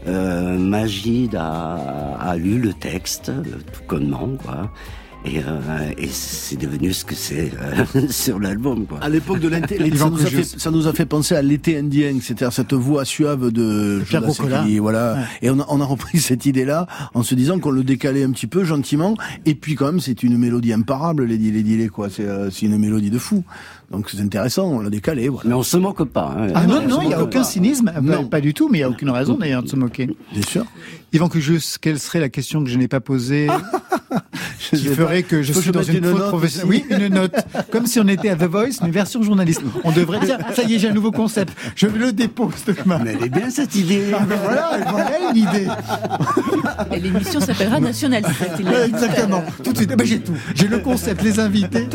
[0.07, 4.71] euh, Magid a, lu le texte, euh, tout connement, quoi.
[5.23, 8.87] Et, euh, et c'est devenu ce que c'est euh, sur l'album.
[8.87, 8.99] Quoi.
[9.01, 11.77] À l'époque de l'été, ça, nous a fait, ça nous a fait penser à l'été
[11.77, 14.23] indien, c'est-à-dire cette voix suave de Pierre
[14.81, 15.17] voilà.
[15.41, 18.31] Et on a, on a repris cette idée-là en se disant qu'on le décalait un
[18.31, 19.15] petit peu gentiment.
[19.45, 22.09] Et puis quand même, c'est une mélodie imparable, les Lady quoi.
[22.09, 23.43] C'est une mélodie de fou.
[23.91, 25.27] Donc c'est intéressant, on l'a décalé.
[25.27, 25.49] Voilà.
[25.49, 26.35] Mais on se moque pas.
[26.37, 26.47] Hein.
[26.55, 27.91] Ah non, non, il n'y a aucun cynisme.
[28.01, 28.25] Non.
[28.25, 30.09] Pas, du tout, mais il n'y a aucune raison d'ailleurs de se moquer.
[30.31, 30.65] Bien sûr.
[31.13, 33.47] Yvan Cujus, quelle serait la question que je n'ai pas posée?
[34.77, 37.35] qui ferait que je suis dans une, faute professionnelle Oui, une note.
[37.71, 39.61] Comme si on était à The Voice, une version journaliste.
[39.83, 41.55] On devrait dire, ça y est, j'ai un nouveau concept.
[41.75, 42.99] Je le dépose demain.
[43.03, 44.03] Mais elle est bien cette idée.
[44.13, 45.67] Ah ben voilà, voilà une idée.
[46.91, 48.23] Et l'émission s'appellera National
[48.85, 49.43] Exactement.
[49.63, 49.89] Tout de suite.
[49.93, 50.33] Eh ben, j'ai tout.
[50.55, 51.87] J'ai le concept, les invités.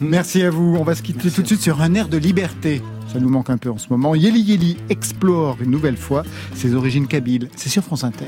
[0.00, 0.76] Merci à vous.
[0.78, 2.82] On va se quitter tout de suite sur un air de liberté.
[3.12, 4.14] Ça nous manque un peu en ce moment.
[4.14, 6.22] Yeli Yeli explore une nouvelle fois
[6.54, 7.48] ses origines kabyles.
[7.56, 8.26] C'est sur France Inter.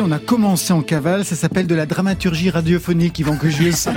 [0.00, 3.88] On a commencé en cavale, ça s'appelle de la dramaturgie radiophonique, Yvan Cugius.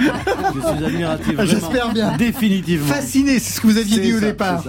[0.55, 1.33] Je suis admiratif.
[1.33, 1.49] vraiment.
[1.49, 2.17] J'espère bien.
[2.17, 2.87] Définitivement.
[2.93, 4.63] Fasciné, c'est ce que vous aviez dit au départ.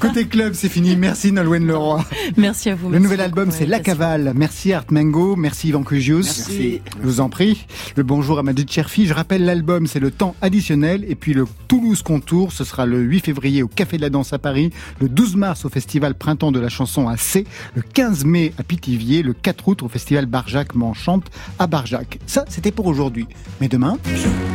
[0.00, 0.96] Côté club, c'est fini.
[0.96, 2.02] Merci Nolwenn Leroy.
[2.38, 2.88] Merci à vous.
[2.88, 3.80] Le nouvel album, c'est La.
[3.80, 4.32] Cavale.
[4.34, 6.38] Merci Art Mango, merci Yvan Cugius.
[6.48, 6.80] Merci.
[7.00, 7.66] Je vous en prie.
[7.96, 9.06] Le bonjour à Maddy Cherfi.
[9.06, 11.04] Je rappelle l'album, c'est le temps additionnel.
[11.08, 14.32] Et puis le Toulouse Contour, ce sera le 8 février au Café de la Danse
[14.32, 14.70] à Paris,
[15.00, 17.44] le 12 mars au Festival Printemps de la Chanson à C,
[17.74, 21.26] le 15 mai à Pithiviers, le 4 août au Festival Barjac M'enchante
[21.58, 22.18] à Barjac.
[22.26, 23.26] Ça, c'était pour aujourd'hui.
[23.60, 23.98] Mais demain,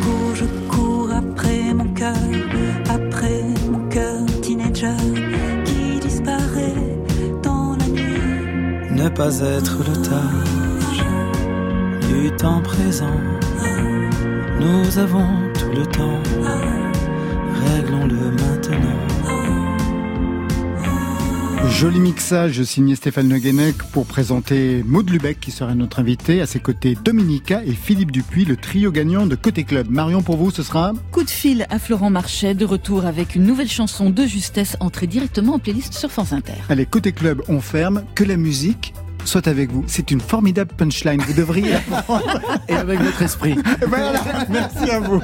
[0.02, 2.16] cours, je cours après mon cœur,
[2.90, 3.35] après
[9.06, 11.06] Ne pas être l'otage
[12.10, 13.20] du temps présent.
[14.60, 16.24] Nous avons tout le temps.
[17.68, 19.15] Réglons-le maintenant.
[21.70, 26.42] Joli mixage signé Stéphane Le Guenec pour présenter Maud Lubeck qui sera notre invité.
[26.42, 29.90] À ses côtés, Dominica et Philippe Dupuis, le trio gagnant de Côté Club.
[29.90, 33.44] Marion, pour vous, ce sera Coup de fil à Florent Marchais, de retour avec une
[33.44, 36.54] nouvelle chanson de justesse entrée directement en playlist sur France Inter.
[36.70, 38.04] Allez, Côté Club, on ferme.
[38.16, 38.94] Que la musique
[39.26, 39.84] soit avec vous.
[39.88, 41.22] C'est une formidable punchline.
[41.22, 42.42] Vous devriez la prendre.
[42.70, 43.56] Et avec votre esprit.
[43.88, 45.22] voilà, merci à vous.